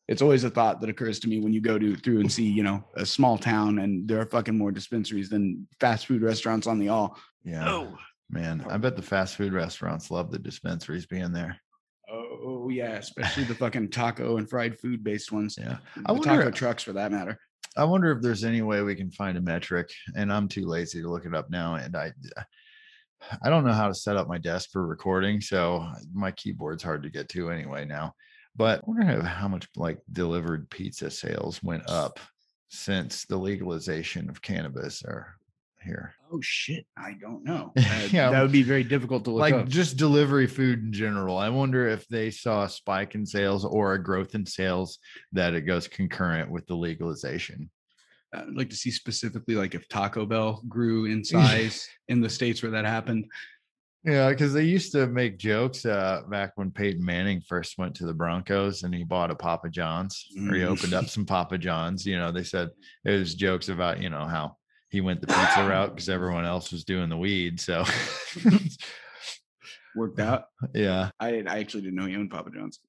[0.07, 2.43] It's always a thought that occurs to me when you go to through and see,
[2.43, 6.67] you know, a small town and there are fucking more dispensaries than fast food restaurants
[6.67, 7.17] on the all.
[7.45, 7.97] Yeah, Oh,
[8.29, 11.57] man, I bet the fast food restaurants love the dispensaries being there.
[12.11, 15.55] oh yeah, especially the fucking taco and fried food based ones.
[15.57, 17.39] Yeah, The I wonder- taco trucks for that matter.
[17.77, 21.01] I wonder if there's any way we can find a metric, and I'm too lazy
[21.01, 21.75] to look it up now.
[21.75, 22.11] And I,
[23.41, 27.03] I don't know how to set up my desk for recording, so my keyboard's hard
[27.03, 28.13] to get to anyway now.
[28.55, 32.19] But I wonder how- how much like delivered pizza sales went up
[32.69, 35.35] since the legalization of cannabis or
[35.83, 36.13] here.
[36.31, 37.73] Oh shit, I don't know.
[37.77, 38.29] Uh, Yeah.
[38.31, 39.67] that would be very difficult to look Like up.
[39.67, 41.37] just delivery food in general.
[41.37, 44.99] I wonder if they saw a spike in sales or a growth in sales
[45.33, 47.69] that it goes concurrent with the legalization.
[48.33, 52.61] I'd like to see specifically like if Taco Bell grew in size in the states
[52.63, 53.25] where that happened.
[54.05, 58.05] Yeah, because they used to make jokes uh, back when Peyton Manning first went to
[58.05, 60.67] the Broncos and he bought a Papa John's or he Mm.
[60.67, 62.05] opened up some Papa John's.
[62.05, 62.69] You know, they said
[63.05, 64.57] it was jokes about, you know, how
[64.89, 67.61] he went the pizza route because everyone else was doing the weed.
[67.61, 67.85] So,
[69.95, 70.45] Worked out.
[70.73, 71.11] yeah.
[71.19, 72.79] I I actually didn't know he owned Papa John's.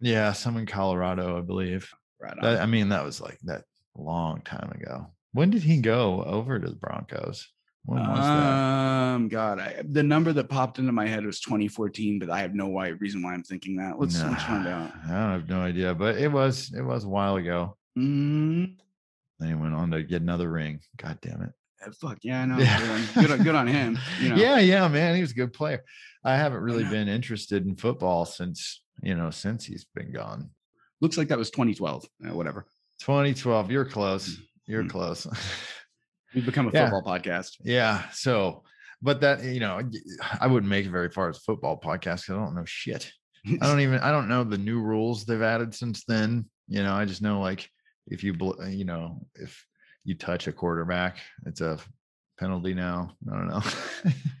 [0.00, 0.32] Yeah.
[0.32, 1.90] Some in Colorado, I believe.
[2.20, 2.34] Right.
[2.42, 3.64] That, I mean, that was like that
[3.96, 5.06] long time ago.
[5.32, 7.48] When did he go over to the Broncos?
[7.84, 8.52] When was that?
[9.14, 12.54] um, God, I, the number that popped into my head was 2014, but I have
[12.54, 13.98] no why, reason why I'm thinking that.
[13.98, 14.92] Let's, let's find out.
[15.06, 17.76] I have no idea, but it was it was a while ago.
[17.98, 18.76] Mm,
[19.38, 20.80] Then he went on to get another ring.
[20.98, 21.52] God damn it.
[21.86, 22.58] uh, fuck yeah, I know.
[22.58, 23.04] Yeah.
[23.14, 23.98] Good, on, good, on, him.
[24.20, 25.14] You know, Yeah, yeah, man.
[25.14, 25.82] He was a good player.
[26.24, 26.90] I haven't really know.
[26.90, 30.50] been interested in football since, you know, since he's been gone.
[31.00, 32.04] looks like that was 2012.
[32.28, 32.66] Uh, whatever.
[33.00, 33.70] 2012.
[33.70, 34.38] You're close.
[34.66, 34.90] You're Mm.
[34.90, 35.26] close.
[36.34, 36.90] We've become a Yeah.
[36.90, 37.56] football podcast.
[37.64, 38.08] yeah.
[38.12, 38.62] So,
[39.02, 39.80] but that, you know,
[40.40, 43.10] I wouldn't make it very far as a football podcast because I don't know shit.
[43.46, 46.46] I don't even, I don't know the new rules they've added since then.
[46.68, 47.68] You know, I just know like
[48.06, 49.64] if you, bl- you know, if
[50.04, 51.78] you touch a quarterback, it's a
[52.40, 53.14] penalty now.
[53.30, 53.62] I don't know.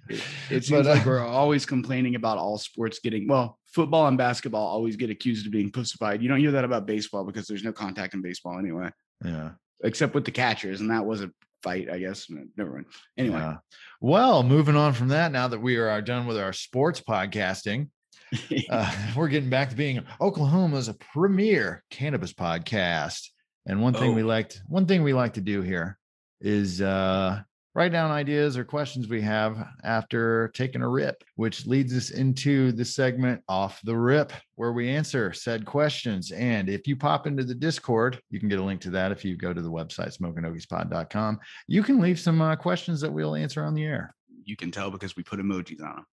[0.08, 4.08] It, it seems But, like uh, we're always complaining about all sports getting well, football
[4.08, 6.22] and basketball always get accused of being pussified.
[6.22, 8.90] You don't hear that about baseball because there's no contact in baseball anyway,
[9.24, 9.50] yeah.
[9.84, 11.30] except with the catchers, and that was a
[11.62, 12.26] fight, I guess.
[12.56, 12.86] Never mind.
[13.18, 13.56] Anyway, Yeah.
[14.00, 17.90] Well, moving on from that, now that we are done with our sports podcasting,
[18.70, 23.26] uh, we're getting back to being Oklahoma's a premier cannabis podcast.
[23.66, 24.26] And one thing we Oh.
[24.26, 25.98] liked, one thing we like to do here
[26.40, 27.42] is uh,
[27.74, 32.72] write down ideas or questions we have after taking a rip, which leads us into
[32.72, 36.32] the segment off the rip, where we answer said questions.
[36.32, 39.24] And if you pop into the Discord, you can get a link to that if
[39.24, 41.38] you go to the website smokingokiespod.com.
[41.68, 44.14] You can leave some uh, questions that we'll answer on the air.
[44.44, 46.06] you can tell because we put emojis on them.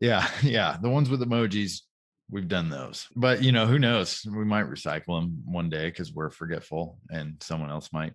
[0.00, 1.82] Yeah, yeah, the ones with emojis
[2.30, 3.06] we've done those.
[3.14, 4.24] But you know, who knows?
[4.24, 8.14] We might recycle them one day because we're forgetful, and someone else might.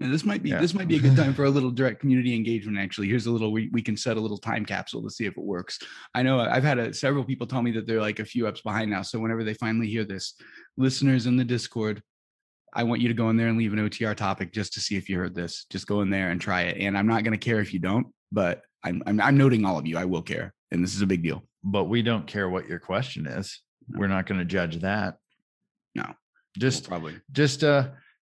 [0.00, 0.60] And this might be Yeah.
[0.60, 2.78] this might be a good time for a little direct community engagement.
[2.78, 5.36] Actually, here's a little we, we can set a little time capsule to see if
[5.36, 5.78] it works.
[6.14, 8.60] I know I've had a, several people tell me that they're like a few ups
[8.60, 9.02] behind now.
[9.02, 10.34] So whenever they finally hear this,
[10.76, 12.00] listeners in the Discord,
[12.74, 14.96] I want you to go in there and leave an OTR topic just to see
[14.96, 15.66] if you heard this.
[15.70, 16.78] Just go in there and try it.
[16.80, 19.78] And I'm not going to care if you don't, but I'm, I'm I'm noting all
[19.78, 19.98] of you.
[19.98, 21.42] I will care, and this is a big deal.
[21.64, 23.60] But we don't care what your question is.
[23.88, 23.98] No.
[23.98, 25.16] We're not going to judge that.
[25.96, 26.04] No.
[26.06, 26.14] We'll
[26.58, 27.88] Just probably just uh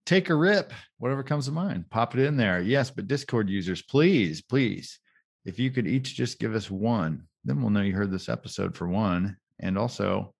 [0.09, 3.83] take a rip whatever comes to mind pop it in there yes but discord users
[3.83, 4.97] please please
[5.45, 8.75] if you could each just give us one then we'll know you heard this episode
[8.75, 10.33] for one and also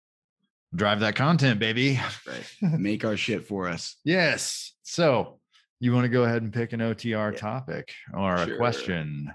[0.73, 2.79] drive that content baby right.
[2.79, 3.97] make our shit for us.
[4.03, 5.39] yes so
[5.79, 7.37] you want to go ahead and pick an otr Yeah.
[7.37, 9.31] topic or a question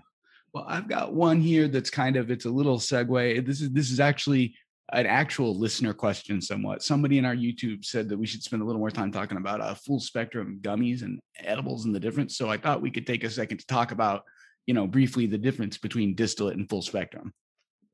[0.53, 3.45] Well, I've got one here that's kind of it's a little segue.
[3.47, 4.55] This is this is actually
[4.93, 6.83] an actual listener question somewhat.
[6.83, 9.61] Somebody in our YouTube said that we should spend a little more time talking about
[9.63, 12.37] a full spectrum gummies and edibles and the difference.
[12.37, 14.25] So I thought we could take a second to talk about,
[14.67, 17.33] you know, briefly the difference between distillate and full spectrum.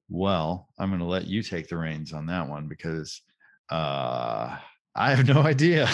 [0.09, 3.22] well i'm going to let you take the reins on that one because
[3.70, 4.57] uh
[4.97, 5.88] i have no idea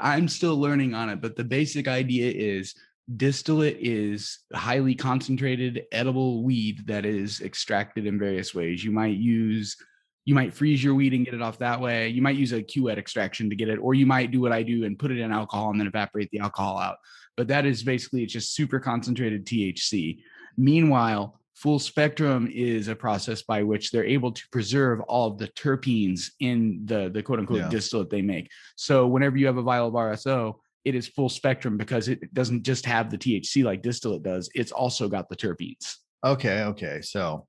[0.00, 2.74] I'm still learning on it, but the basic idea is
[3.14, 8.82] distillate is highly concentrated edible weed that is extracted in various ways.
[8.84, 9.76] You might use
[10.24, 12.08] you might freeze your weed and get it off that way.
[12.08, 14.64] You might use a QED extraction to get it, or you might do what I
[14.64, 16.96] do and put it in alcohol and then evaporate the alcohol out.
[17.36, 20.18] But that is basically it's just super concentrated THC.
[20.56, 25.46] Meanwhile, full spectrum is a process by which they're able to preserve all of the
[25.48, 27.68] terpenes in the the quote unquote Yeah.
[27.68, 28.50] distillate they make.
[28.74, 30.56] So whenever you have a vial of RSO,
[30.86, 34.48] it is full spectrum because it doesn't just have the THC like distillate does.
[34.54, 35.96] It's also got the terpenes.
[36.24, 37.00] Okay, okay.
[37.02, 37.48] So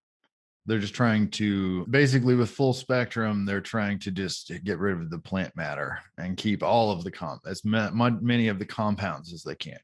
[0.66, 5.12] they're just trying to basically with full spectrum, they're trying to just get rid of
[5.12, 9.32] the plant matter and keep all of the comp as ma- many of the compounds
[9.32, 9.78] as they can.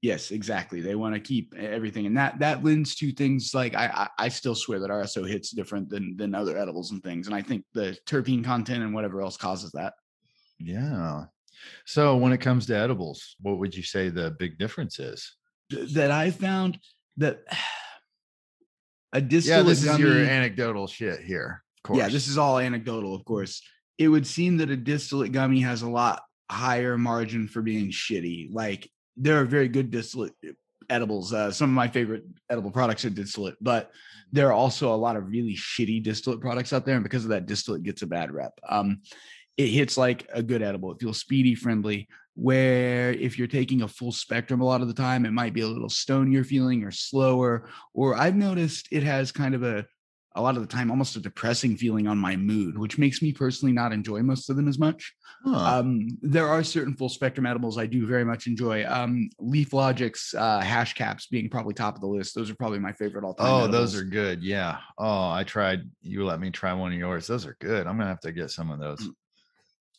[0.00, 0.80] Yes, exactly.
[0.80, 4.28] They want to keep everything, and that that lends to things like I I, I
[4.28, 7.64] still swear that RSO hits different than than other edibles and things, and I think
[7.74, 9.92] the terpene content and whatever else causes that.
[10.58, 11.24] Yeah.
[11.86, 15.36] So when it comes to edibles, what would you say the big difference is?
[15.70, 16.78] That I found
[17.16, 17.40] that
[19.12, 21.62] a Yeah, distillate this is your anecdotal shit here.
[21.78, 21.98] Of course.
[21.98, 23.62] Yeah, this is all anecdotal, of course.
[23.98, 28.52] It would seem that a distillate gummy has a lot higher margin for being shitty.
[28.52, 30.52] Like there are very good distillate eh,
[30.90, 31.32] edibles.
[31.32, 33.90] Uh, some of my favorite edible products are distillate, but
[34.32, 37.30] there are also a lot of really shitty distillate products out there, and because of
[37.30, 38.52] that, distillate gets a bad rep.
[38.68, 39.00] Um,
[39.56, 40.92] it hits like a good edible.
[40.92, 42.08] It feels speedy, friendly.
[42.36, 45.60] Where if you're taking a full spectrum a lot of the time, it might be
[45.60, 47.68] a little stonier feeling or slower.
[47.92, 49.86] Or I've noticed it has kind of a
[50.36, 53.32] a lot of the time almost a depressing feeling on my mood, which makes me
[53.32, 55.14] personally not enjoy most of them as much.
[55.44, 55.78] Huh.
[55.78, 58.84] Um, there are certain full spectrum edibles I do very much enjoy.
[58.84, 62.34] Um, Leaf Logic's uh, hash caps being probably top of the list.
[62.34, 63.46] Those are probably my favorite all time.
[63.48, 64.42] oh, those are good.
[64.42, 64.78] Yeah.
[64.98, 65.88] Oh, I tried.
[66.02, 67.28] You let me try one of yours.
[67.28, 67.86] Those are good.
[67.86, 69.08] I'm gonna have to get some of those.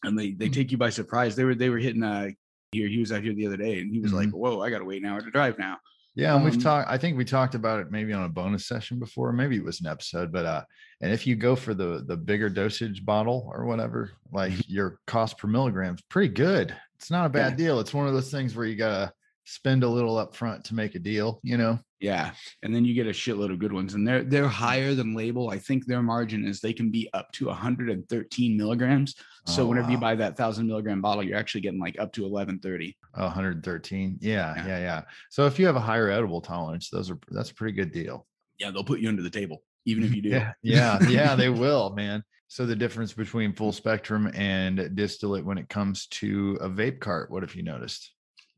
[0.03, 1.35] And they they take you by surprise.
[1.35, 2.29] They were they were hitting uh
[2.71, 2.87] here.
[2.87, 4.33] He was out here the other day, and he was like, Mhm.
[4.33, 5.77] "Whoa, I got to wait an hour to drive now."
[6.15, 6.89] Yeah, and we've Um, talked.
[6.89, 9.33] I think we talked about it maybe on a bonus session before.
[9.33, 10.63] Maybe it was an episode, but uh,
[11.01, 15.37] and if you go for the the bigger dosage bottle or whatever, like your cost
[15.37, 16.75] per milligram is pretty good.
[16.95, 17.57] It's not a bad Yeah.
[17.65, 17.79] deal.
[17.79, 19.11] It's one of those things where you gotta
[19.45, 21.39] spend a little up front to make a deal.
[21.43, 21.79] You know?
[22.01, 22.31] Yeah,
[22.61, 25.49] and then you get a shitload of good ones, and they're they're higher than label.
[25.49, 29.15] I think their margin is they can be up to 113 milligrams.
[29.47, 32.21] So Oh, whenever you buy that thousand milligram bottle, you're actually getting like up to
[32.23, 32.97] 1130.
[33.15, 34.17] Oh, 113.
[34.19, 34.67] Yeah, Yeah.
[34.67, 35.01] yeah, yeah.
[35.29, 38.25] So if you have a higher edible tolerance, those are that's a pretty good deal.
[38.57, 40.29] Yeah, they'll put you under the table, even if you do.
[40.29, 42.23] Yeah, yeah, yeah, they will, man.
[42.47, 47.29] So the difference between full spectrum and distillate when it comes to a vape cart,
[47.31, 48.11] what have you noticed?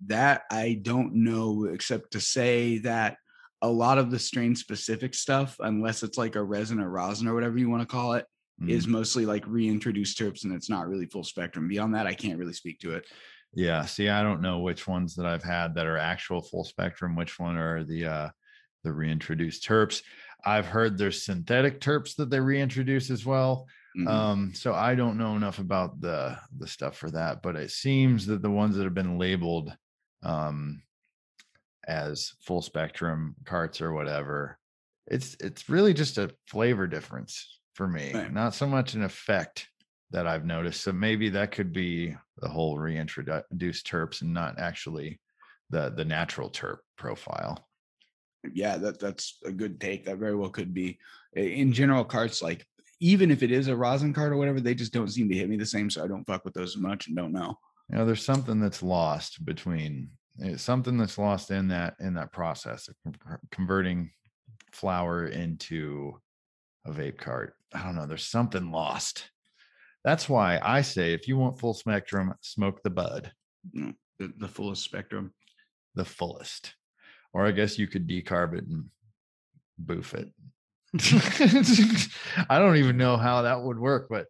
[0.05, 3.17] That I don't know, except to say that
[3.61, 7.33] a lot of the strain specific stuff, unless it's like a resin or rosin or
[7.33, 8.25] whatever you want to call it,
[8.67, 11.67] is Mm, mostly like reintroduced terps and it's not really full spectrum.
[11.67, 13.05] Beyond that, I can't really speak to it.
[13.53, 13.85] yeah.
[13.85, 17.39] See, I don't know which ones that I've had that are actual full spectrum, which
[17.39, 18.29] one are the uh
[18.83, 20.03] the reintroduced terps.
[20.45, 23.67] I've heard there's synthetic terps that they reintroduce as well.
[23.95, 24.27] Mhm.
[24.29, 28.27] Um, so I don't know enough about the the stuff for that, but it seems
[28.27, 29.75] that the ones that have been labeled
[30.23, 30.81] um
[31.87, 34.57] as full spectrum carts or whatever,
[35.07, 38.33] it's it's really just a flavor difference for me, Right.
[38.33, 39.67] not so much an effect
[40.11, 40.81] that I've noticed.
[40.81, 45.19] So maybe that could be the whole reintroduced terps and not actually
[45.69, 47.67] the the natural terp profile.
[48.53, 50.97] yeah that that's a good take that very well could be
[51.33, 52.65] in general carts like
[52.99, 55.47] even if it is a rosin card or whatever, they just don't seem to hit
[55.49, 55.87] me the same.
[55.87, 57.55] So I don't fuck with those as much and don't know.
[57.89, 60.09] You know, there's something that's lost between
[60.39, 62.95] it's something that's lost in that in that process of
[63.51, 64.11] converting
[64.71, 66.19] flower into
[66.85, 67.55] a vape cart.
[67.73, 68.05] I don't know.
[68.05, 69.29] There's something lost.
[70.03, 73.31] That's why I say if you want full spectrum, smoke the bud,
[73.75, 75.33] mm, The, the fullest spectrum.
[75.95, 76.75] the fullest.
[77.33, 78.85] Or I guess you could decarb it and
[79.79, 80.29] boof it.
[82.49, 84.27] I don't even know how that would work, but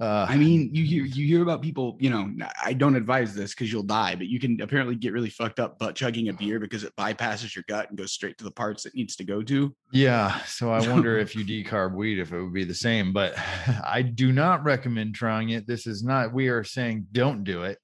[0.00, 2.30] uh I mean, you hear you hear about people, you know,
[2.64, 5.78] I don't advise this because you'll die, but you can apparently get really fucked up
[5.78, 8.86] butt chugging a beer because it bypasses your gut and goes straight to the parts
[8.86, 9.74] it needs to go to.
[9.92, 10.40] Yeah.
[10.44, 13.34] So I wonder if you decarb weed, if it would be the same, but
[13.84, 15.66] I do not recommend trying it.
[15.66, 17.78] This is not, we are saying don't do it.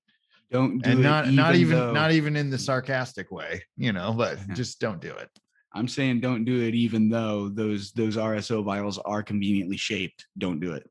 [0.51, 3.93] Don't do and it not, not even, though- not even in the sarcastic way, you
[3.93, 4.55] know, but Yeah.
[4.55, 5.29] just don't do it.
[5.75, 10.25] I'm saying don't do it, even though those those RSO vials are conveniently shaped.
[10.39, 10.89] Don't do it.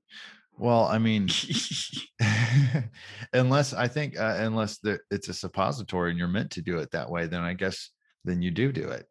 [0.58, 1.28] Well, I mean,
[3.34, 6.92] unless I think, uh, unless the, it's a suppository and you're meant to do it
[6.92, 7.90] that way, then I guess
[8.24, 9.08] then you do do it.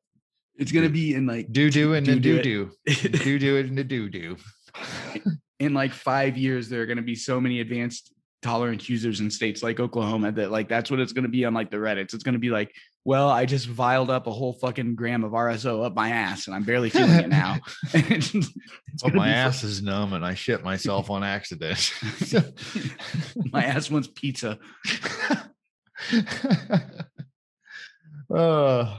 [0.56, 2.70] It's gonna be in like Do do and do do do.
[2.86, 4.36] Do do and the do do.
[5.60, 9.30] in like five years, there are going to be so many advanced tolerant users in
[9.30, 12.14] states like Oklahoma that like that's what it's going to be on like the Reddits.
[12.14, 12.72] It's going to be like,
[13.04, 16.56] well, I just viled up a whole fucking gram of RSO up my ass and
[16.56, 17.58] I'm barely feeling it now.
[17.94, 18.34] it's
[19.04, 21.92] Oh, my be fu- ass is numb and I shit myself on accident.
[23.52, 24.58] my ass wants pizza.
[28.34, 28.98] uh,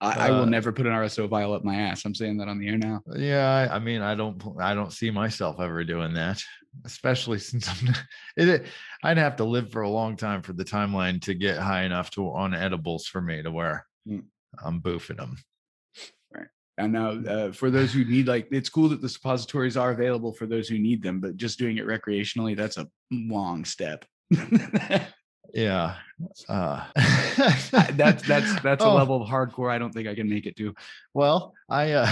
[0.00, 2.04] I, I will Uh, never put an RSO vial up my ass.
[2.04, 3.02] I'm saying that on the air now.
[3.14, 6.42] yeah, I, I mean, I don't, I don't see myself ever doing that,
[6.84, 7.94] especially since I'm,
[8.36, 8.66] it,
[9.02, 12.10] I'd have to live for a long time for the timeline to get high enough
[12.12, 14.24] to on edibles for me to where Mm.
[14.64, 15.36] I'm boofing them.
[16.34, 16.48] Right.
[16.76, 20.32] And now, uh, for those who need, like, it's cool that the suppositories are available
[20.32, 24.04] for those who need them, but just doing it recreationally, that's a long step.
[25.54, 25.96] Yeah.
[26.48, 30.46] Uh, that's that's that's a Oh, level of hardcore I don't think I can make
[30.46, 30.74] it to.
[31.14, 32.10] Well, I uh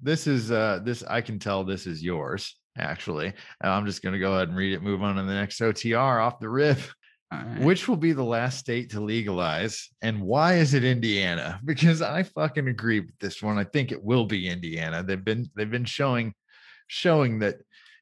[0.00, 3.32] this is uh this I can tell this is yours actually.
[3.60, 6.40] I'm just gonna go ahead and read it, move on to the next OTR off
[6.40, 6.78] the rip.
[7.32, 7.60] Right.
[7.60, 9.88] Which will be the last state to legalize?
[10.00, 11.60] And why is it Indiana?
[11.64, 13.58] Because I fucking agree with this one.
[13.58, 15.02] I think it will be Indiana.
[15.02, 16.34] They've been they've been showing
[16.86, 17.56] showing that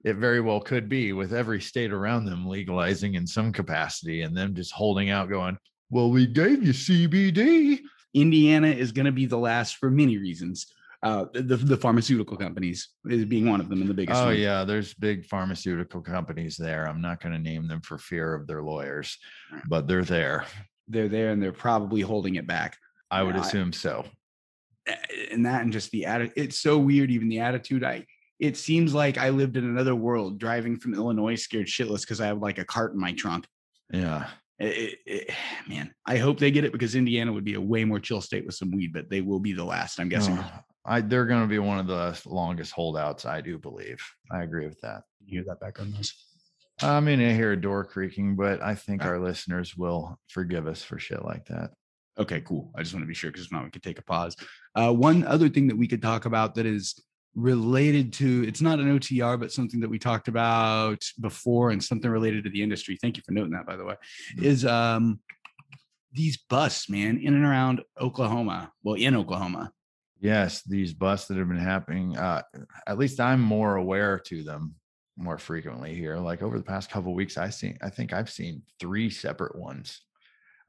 [0.05, 4.37] it very well could be with every state around them legalizing in some capacity and
[4.37, 5.57] them just holding out going,
[5.91, 7.81] well, we gave you CBD.
[8.13, 10.67] Indiana is going to be the last for many reasons.
[11.05, 14.19] Uh, the the pharmaceutical companies is being one of them and the biggest.
[14.21, 14.39] Oh one.
[14.39, 16.89] yeah, there's big pharmaceutical companies there.
[16.89, 19.19] I'm not going to name them for fear of their lawyers,
[19.69, 20.47] but they're there.
[20.89, 22.79] they're there and they're probably holding it back.
[23.11, 24.07] I would I- assume so.
[24.87, 26.33] Eh, eh, and that and just the attitude.
[26.37, 27.11] It's so weird.
[27.11, 27.85] Even the attitude.
[27.85, 28.07] I.
[28.41, 32.27] It seems like I lived in another world driving from Illinois, scared shitless because I
[32.27, 33.47] have like a cart in my trunk.
[33.93, 34.29] Yeah.
[34.59, 35.31] It- it- it-
[35.69, 38.45] man, I hope they get it because Indiana would be a way more chill state
[38.47, 40.01] with some weed, but they will be the last.
[40.01, 40.39] I'm guessing.
[40.39, 40.51] Oh,
[40.87, 43.25] I they're going to be one of the longest holdouts.
[43.25, 43.99] I do believe.
[44.31, 45.03] I agree with that.
[45.25, 46.13] You hear that background noise?
[46.83, 49.09] I mean, I hear a door creaking, but I think Ah.
[49.09, 51.71] our listeners will forgive us for shit like that.
[52.19, 52.71] Okay, cool.
[52.77, 54.37] I just want to be sure because if not, we could take a pause.
[54.75, 57.01] Uh, one other thing that we could talk about that is
[57.35, 62.11] related to it's not an OTR, but something that we talked about before and something
[62.11, 62.97] related to the industry.
[63.01, 63.97] Thank you for noting that, by the way.
[64.37, 65.19] Is um
[66.13, 68.71] these busts, man, in and around Oklahoma.
[68.85, 69.73] Well, in Oklahoma.
[70.21, 72.17] Yes, these busts that have been happening.
[72.17, 72.43] Uh,
[72.87, 74.75] at least I'm more aware to them
[75.17, 76.17] more frequently here.
[76.17, 77.77] Like over the past couple of weeks, I seen.
[77.83, 80.01] I think I've seen three separate ones.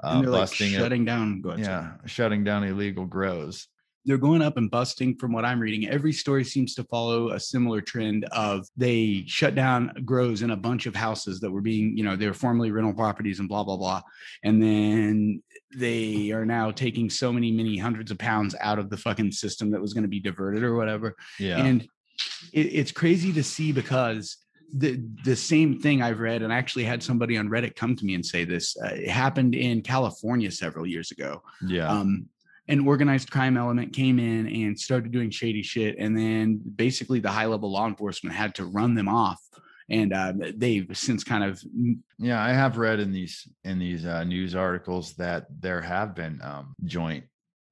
[0.04, 1.42] Uh, And they're like busting it- shutting down.
[1.46, 1.78] Ahead, sorry.
[1.78, 3.68] yeah, shutting down illegal grows.
[4.08, 7.40] they're going up and busting from what i'm reading every story seems to follow a
[7.40, 11.98] similar trend of they shut down grows in a bunch of houses that were being
[11.98, 14.02] you know they were formerly rental properties and blah blah blah
[14.44, 15.42] and then
[15.76, 19.72] they are now taking so many many hundreds of pounds out of the fucking system
[19.72, 21.16] that was going to be diverted or whatever.
[21.40, 21.82] Yeah, and
[22.54, 24.38] it, it's crazy to see because
[24.74, 28.06] the the same thing I've read, and I actually had somebody on Reddit come to
[28.06, 28.76] me and say this.
[28.78, 31.42] Uh, it happened in California several years ago.
[31.66, 32.28] Yeah, um,
[32.68, 37.30] an organized crime element came in and started doing shady shit and then basically the
[37.30, 39.40] high level law enforcement had to run them off
[39.90, 41.62] and uh, they've since kind of
[42.18, 42.44] yeah.
[42.44, 46.74] I have read in these in these uh, news articles that there have been um,
[46.86, 47.26] joint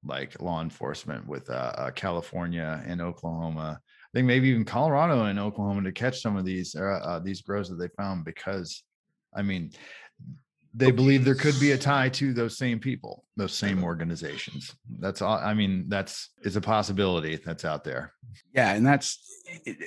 [0.05, 3.79] like law enforcement with uh, uh, California and Oklahoma.
[3.81, 7.41] I think maybe even Colorado and Oklahoma to catch some of these uh, uh, these
[7.41, 8.83] grows that they found because,
[9.35, 9.71] I mean,
[10.73, 14.73] they believe there could be a tie to those same people, those same organizations.
[14.99, 15.37] That's all.
[15.37, 18.13] I mean, that's is a possibility that's out there.
[18.53, 19.43] Yeah, and that's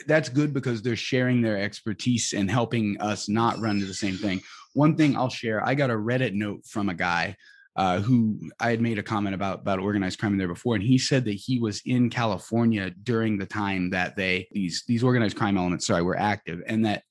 [0.07, 4.17] that's good because they're sharing their expertise and helping us not run to the same
[4.17, 4.41] thing.
[4.75, 7.37] One thing I'll share, I got a Reddit note from a guy
[7.77, 10.85] uh, who I had made a comment about about organized crime in there before, and
[10.85, 15.37] he said that he was in California during the time that they these these organized
[15.37, 17.03] crime elements, sorry, were active, and that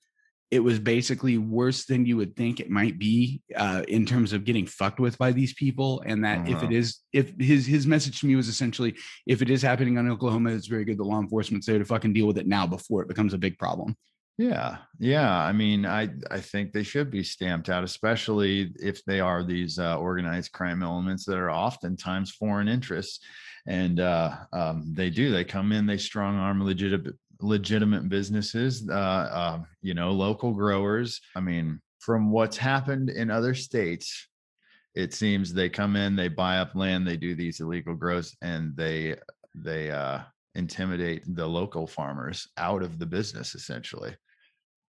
[0.55, 4.45] it was basically worse than you would think it might be uh, in terms of
[4.45, 6.51] getting fucked with by these people and that uh-huh.
[6.51, 6.93] if it uh-huh.
[7.11, 8.95] if his his message to me was essentially
[9.27, 12.13] if it is happening on oklahoma it's very good the law enforcement's there to fucking
[12.13, 13.97] deal with it now before it becomes a big problem
[14.37, 19.19] yeah yeah i mean i i think they should be stamped out especially if they
[19.19, 23.19] are these uh, organized crime elements that are oftentimes foreign interests
[23.67, 28.93] and uh, um, they do they come in they strong arm legitimate legitimate businesses, uh,
[28.93, 31.21] uh, you know, local growers.
[31.35, 34.27] I mean, from what's happened in other states,
[34.93, 38.75] it seems they come in, they buy up land, they do these illegal grows, and
[38.75, 39.15] they
[39.53, 40.19] they uh,
[40.55, 44.15] intimidate the local farmers out of the business essentially.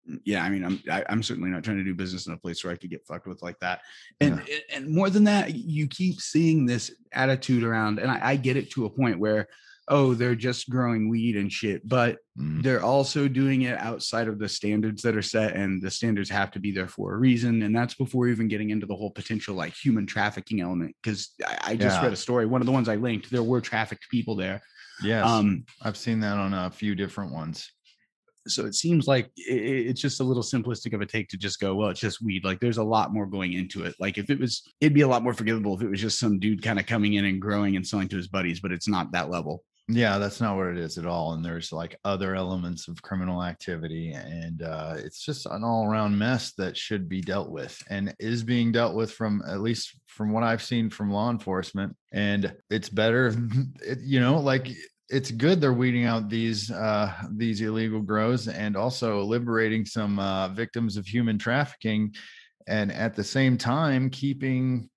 [0.09, 2.27] Mm, yeah, I mean, I'm I, am i am certainly not trying to do business
[2.27, 3.81] in a place where I could get fucked with like that.
[4.21, 4.59] And yeah.
[4.75, 8.71] and more than that, you keep seeing this attitude around, and I, I get it
[8.73, 9.49] to a point where
[9.91, 12.63] oh, they're just growing weed and shit, but mm.
[12.63, 16.53] they're also doing it outside of the standards that are set, and the standards have
[16.53, 17.63] to be there for a reason.
[17.63, 20.95] And that's before even getting into the whole potential like human trafficking element.
[21.03, 22.05] Because I, I, just yeah.
[22.05, 24.63] read a story, one of the ones I linked, there were trafficked people there.
[25.03, 27.71] Yes, um, I've seen that on a few different ones.
[28.47, 31.75] So it seems like it's just a little simplistic of a take to just go,
[31.75, 32.43] well, it's just weed.
[32.45, 33.95] Like there's a lot more going into it.
[34.01, 36.39] Like if it was, it'd be a lot more forgivable if it was just some
[36.39, 39.13] dude kind of coming in and growing and selling to his buddies, but it's not
[39.13, 39.63] that level.
[39.89, 41.33] Yeah, that's not what it is at all.
[41.33, 44.13] And there's like other elements of criminal activity.
[44.13, 48.45] And uh, it's just an all around mess that should be dealt with and is
[48.45, 51.97] being dealt with from at least from what I've seen from law enforcement.
[52.13, 53.35] And it's better,
[53.83, 54.69] it, you know, like
[55.11, 60.49] it's good they're weeding out these uh, these illegal grows and also liberating some uh,
[60.49, 62.15] victims of human trafficking
[62.69, 64.89] and at the same time keeping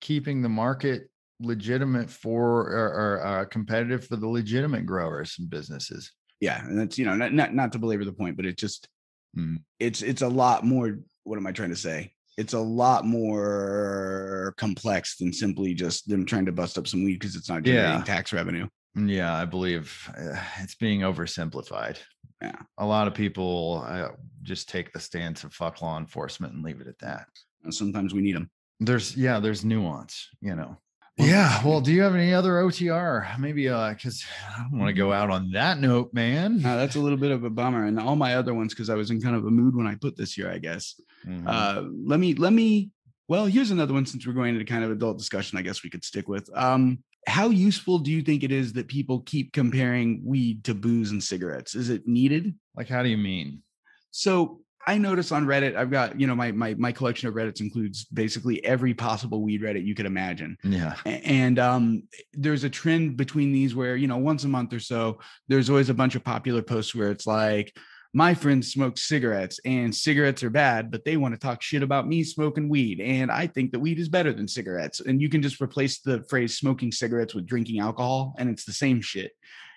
[0.00, 1.08] keeping the market
[1.40, 6.12] legitimate for or, or uh, competitive for the legitimate growers and businesses.
[6.40, 8.88] Yeah, and that's you know not not, not to belabor the point, but it just
[9.36, 9.56] mm.
[9.78, 10.98] it's it's a lot more.
[11.24, 12.12] What am I trying to say?
[12.36, 17.20] It's a lot more complex than simply just them trying to bust up some weed
[17.20, 18.04] because it's not generating yeah.
[18.04, 18.66] tax revenue.
[18.96, 21.98] Mm, yeah, I believe uh, it's being oversimplified.
[22.42, 24.08] Yeah, a lot of people uh,
[24.42, 27.26] just take the stance of fuck law enforcement and leave it at that.
[27.62, 28.50] And sometimes we need them.
[28.80, 30.76] There's yeah, there's nuance, you know.
[31.16, 31.64] Yeah.
[31.64, 33.38] Well, do you have any other OTR?
[33.38, 34.24] Maybe uh because
[34.56, 36.60] I don't want to go out on that note, man.
[36.60, 37.86] No, that's a little bit of a bummer.
[37.86, 39.94] And all my other ones, because I was in kind of a mood when I
[39.94, 41.00] put this here, I guess.
[41.26, 41.46] Mm-hmm.
[41.48, 42.90] Uh let me let me
[43.28, 45.90] well, here's another one since we're going into kind of adult discussion, I guess we
[45.90, 46.48] could stick with.
[46.54, 51.10] Um, how useful do you think it is that people keep comparing weed to booze
[51.10, 51.74] and cigarettes?
[51.74, 52.54] Is it needed?
[52.76, 53.62] Like, how do you mean?
[54.10, 57.60] So I notice on Reddit, I've got, you know, my my my collection of Reddits
[57.60, 60.56] includes basically every possible weed Reddit you could imagine.
[60.62, 60.94] Yeah.
[61.04, 65.18] And um there's a trend between these where, you know, once a month or so,
[65.48, 67.76] there's always a bunch of popular posts where it's like,
[68.16, 72.06] my friends smoke cigarettes and cigarettes are bad, but they want to talk shit about
[72.06, 73.00] me smoking weed.
[73.00, 75.00] And I think that weed is better than cigarettes.
[75.00, 78.72] And you can just replace the phrase smoking cigarettes with drinking alcohol, and it's the
[78.72, 79.32] same shit.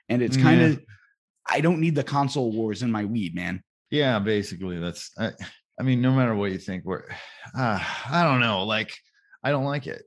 [0.07, 0.77] And it's kind of, yeah.
[1.49, 3.63] I don't need the console wars in my weed, man.
[3.89, 5.11] Yeah, basically, that's.
[5.17, 5.31] I,
[5.79, 7.03] I mean, no matter what you think, we're.
[7.57, 7.79] Uh,
[8.09, 8.63] I don't know.
[8.63, 8.95] Like,
[9.43, 10.03] I don't like it.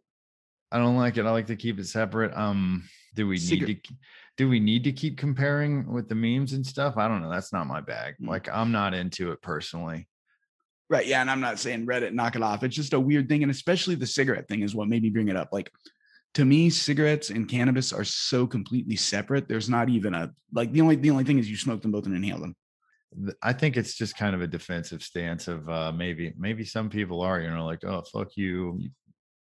[0.73, 1.27] I don't like it.
[1.27, 2.37] I like to keep it separate.
[2.37, 3.95] Um, do we need to?
[4.37, 6.97] Do we need to keep comparing with the memes and stuff?
[6.97, 7.31] I don't know.
[7.31, 8.15] That's not my bag.
[8.23, 8.29] Mm.
[8.29, 10.09] Like, I'm not into it personally.
[10.89, 11.07] Right.
[11.07, 11.21] Yeah.
[11.21, 12.63] And I'm not saying Reddit knock it off.
[12.63, 13.43] It's just a weird thing.
[13.43, 15.51] And especially the cigarette thing is what made me bring it up.
[15.53, 15.71] Like,
[16.35, 19.49] to me, cigarettes and cannabis are so completely separate.
[19.49, 22.07] There's not even a like the only the only thing is you smoke them both
[22.07, 22.55] and inhale them.
[23.43, 27.21] I think it's just kind of a defensive stance of uh, maybe maybe some people
[27.23, 28.91] are you know like oh fuck you, you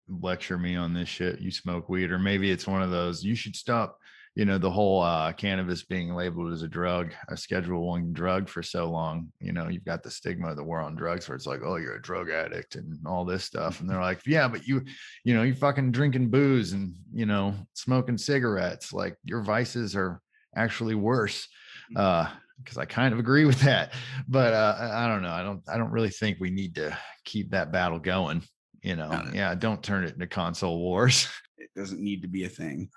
[0.09, 3.35] lecture me on this shit you smoke weed or maybe it's one of those you
[3.35, 3.99] should stop
[4.37, 8.49] you know the whole uh, cannabis being labeled as a drug a schedule one drug
[8.49, 11.35] for so long you know you've got the stigma of the war on drugs where
[11.35, 14.47] it's like oh you're a drug addict and all this stuff and they're like yeah
[14.47, 14.85] but you
[15.25, 20.21] you know you're fucking drinking booze and you know smoking cigarettes like your vices are
[20.55, 21.49] actually worse
[21.93, 22.01] mm.
[22.01, 22.31] uh
[22.63, 23.93] because I kind of agree with that.
[24.29, 25.33] But uh, I don't know.
[25.33, 25.63] I don't.
[25.69, 28.43] I don't really think we need to keep that battle going.
[28.83, 29.55] You know, yeah.
[29.55, 31.29] Don't turn it into console wars.
[31.59, 32.91] It doesn't need to be a thing.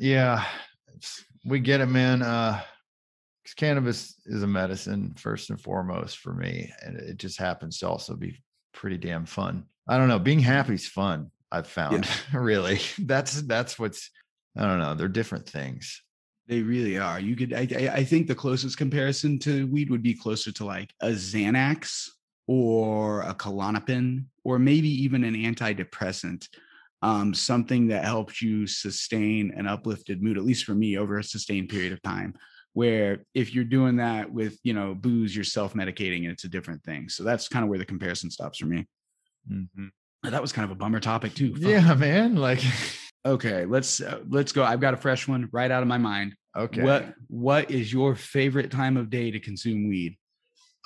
[0.00, 0.42] Yeah,
[1.44, 2.22] we get it, man.
[2.22, 2.62] Uh,
[3.56, 8.16] cannabis is a medicine first and foremost for me, and it just happens to also
[8.16, 8.42] be
[8.72, 9.64] pretty damn fun.
[9.86, 10.18] I don't know.
[10.18, 11.30] Being happy is fun.
[11.52, 12.80] I've found really.
[12.98, 14.10] That's that's what's.
[14.56, 14.94] I don't know.
[14.94, 16.02] They're different things.
[16.48, 17.18] They really are.
[17.18, 17.52] You could.
[17.52, 22.08] I, I think the closest comparison to weed would be closer to like a Xanax
[22.46, 26.48] or a Klonopin or maybe even an antidepressant.
[27.02, 31.24] Um, something that helps you sustain an uplifted mood, at least for me, over a
[31.24, 32.34] sustained period of time.
[32.72, 36.48] Where if you're doing that with you know booze, you're self medicating, and it's a
[36.48, 37.08] different thing.
[37.08, 38.86] So that's kind of where the comparison stops for me.
[39.50, 39.90] Mhm.
[40.22, 41.54] That was kind of a bummer topic too.
[41.54, 41.62] Fuck.
[41.62, 42.36] Yeah, man.
[42.36, 42.60] Like,
[43.26, 44.62] Okay, let's uh, let's go.
[44.62, 46.34] I've got a fresh one right out of my mind.
[46.56, 46.82] okay.
[46.82, 50.16] What what is your favorite time of day to consume weed?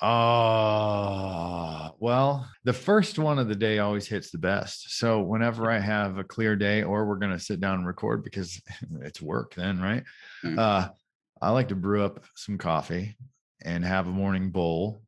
[0.03, 4.97] Oh, well, the first one of the day always hits the best.
[4.97, 8.23] So whenever I have a clear day or we're going to sit down and record
[8.23, 8.59] because
[9.01, 10.03] it's work then, right?
[10.43, 10.57] Mm.
[10.57, 10.89] Uh,
[11.39, 13.15] I like to brew up some coffee
[13.63, 15.03] and have a morning bowl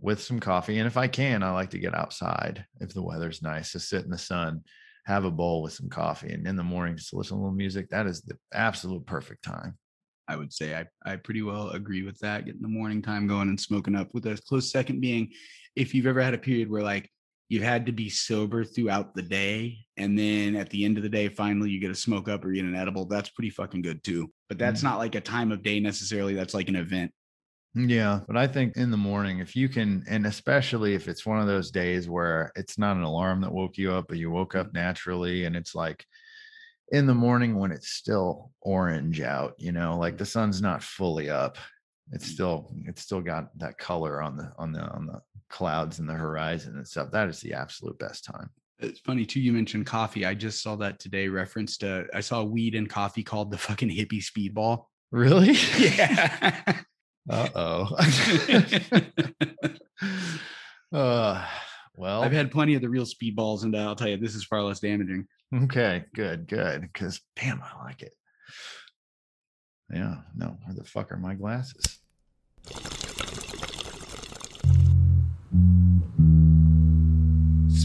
[0.00, 0.78] with some coffee.
[0.78, 4.04] And if I can, I like to get outside if the weather's nice to sit
[4.04, 4.62] in the sun,
[5.06, 6.32] have a bowl with some coffee.
[6.32, 7.88] And in the morning, just listen to a little music.
[7.90, 9.78] That is the absolute perfect time.
[10.28, 12.44] I would say I, I pretty well agree with that.
[12.44, 15.30] Getting the morning time going and smoking up with a close second being
[15.76, 17.08] if you've ever had a period where like
[17.48, 21.08] you've had to be sober throughout the day and then at the end of the
[21.08, 24.02] day finally you get a smoke up or get an edible, that's pretty fucking good
[24.02, 24.28] too.
[24.48, 24.84] But that's Mhm.
[24.84, 26.34] not like a time of day necessarily.
[26.34, 27.12] That's like an event.
[27.78, 31.40] Yeah, but I think in the morning, if you can, and especially if it's one
[31.40, 34.54] of those days where it's not an alarm that woke you up, but you woke
[34.54, 36.06] up naturally, and it's like
[36.90, 41.28] in the morning when it's still orange out, you know, like the sun's not fully
[41.28, 41.58] up.
[42.12, 45.20] It's still, it's still got that color on the on the on the
[45.50, 47.10] clouds and the horizon and stuff.
[47.10, 48.48] That is the absolute best time.
[48.78, 49.40] It's funny too.
[49.40, 50.24] You mentioned coffee.
[50.24, 51.84] I just saw that today referenced.
[51.84, 54.86] Uh, I saw weed and coffee called the fucking hippie speedball.
[55.10, 55.56] Really?
[55.78, 56.80] Yeah.
[57.30, 57.96] Uh oh.
[60.96, 61.44] uh,
[61.96, 64.62] well, I've had plenty of the real speedballs, and I'll tell you, this is far
[64.62, 65.26] less damaging.
[65.52, 66.82] Okay, good, good.
[66.82, 68.14] Because damn, I like it.
[69.92, 71.98] Yeah, no, where the fuck are my glasses?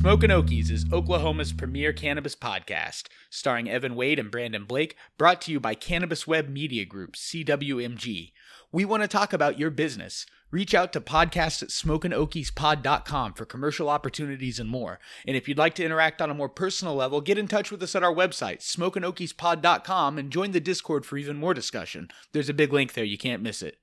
[0.01, 5.51] Smokin' Okies is Oklahoma's premier cannabis podcast, starring Evan Wade and Brandon Blake, brought to
[5.51, 8.31] you by Cannabis Web Media Group, CWMG.
[8.73, 10.25] We want to talk about your business.
[10.49, 14.99] Reach out to podcast at smokinokiespod.com for commercial opportunities and more.
[15.27, 17.83] And if you'd like to interact on a more personal level, get in touch with
[17.83, 22.07] us at our website, smokinokiespod.com, and join the Discord for even more discussion.
[22.31, 23.77] There's a big link there, you can't miss it.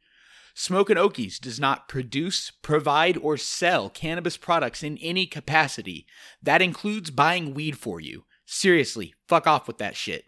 [0.55, 6.07] Smokin' Okies does not produce, provide, or sell cannabis products in any capacity.
[6.43, 8.25] That includes buying weed for you.
[8.47, 10.25] Seriously, fuck off with that shit.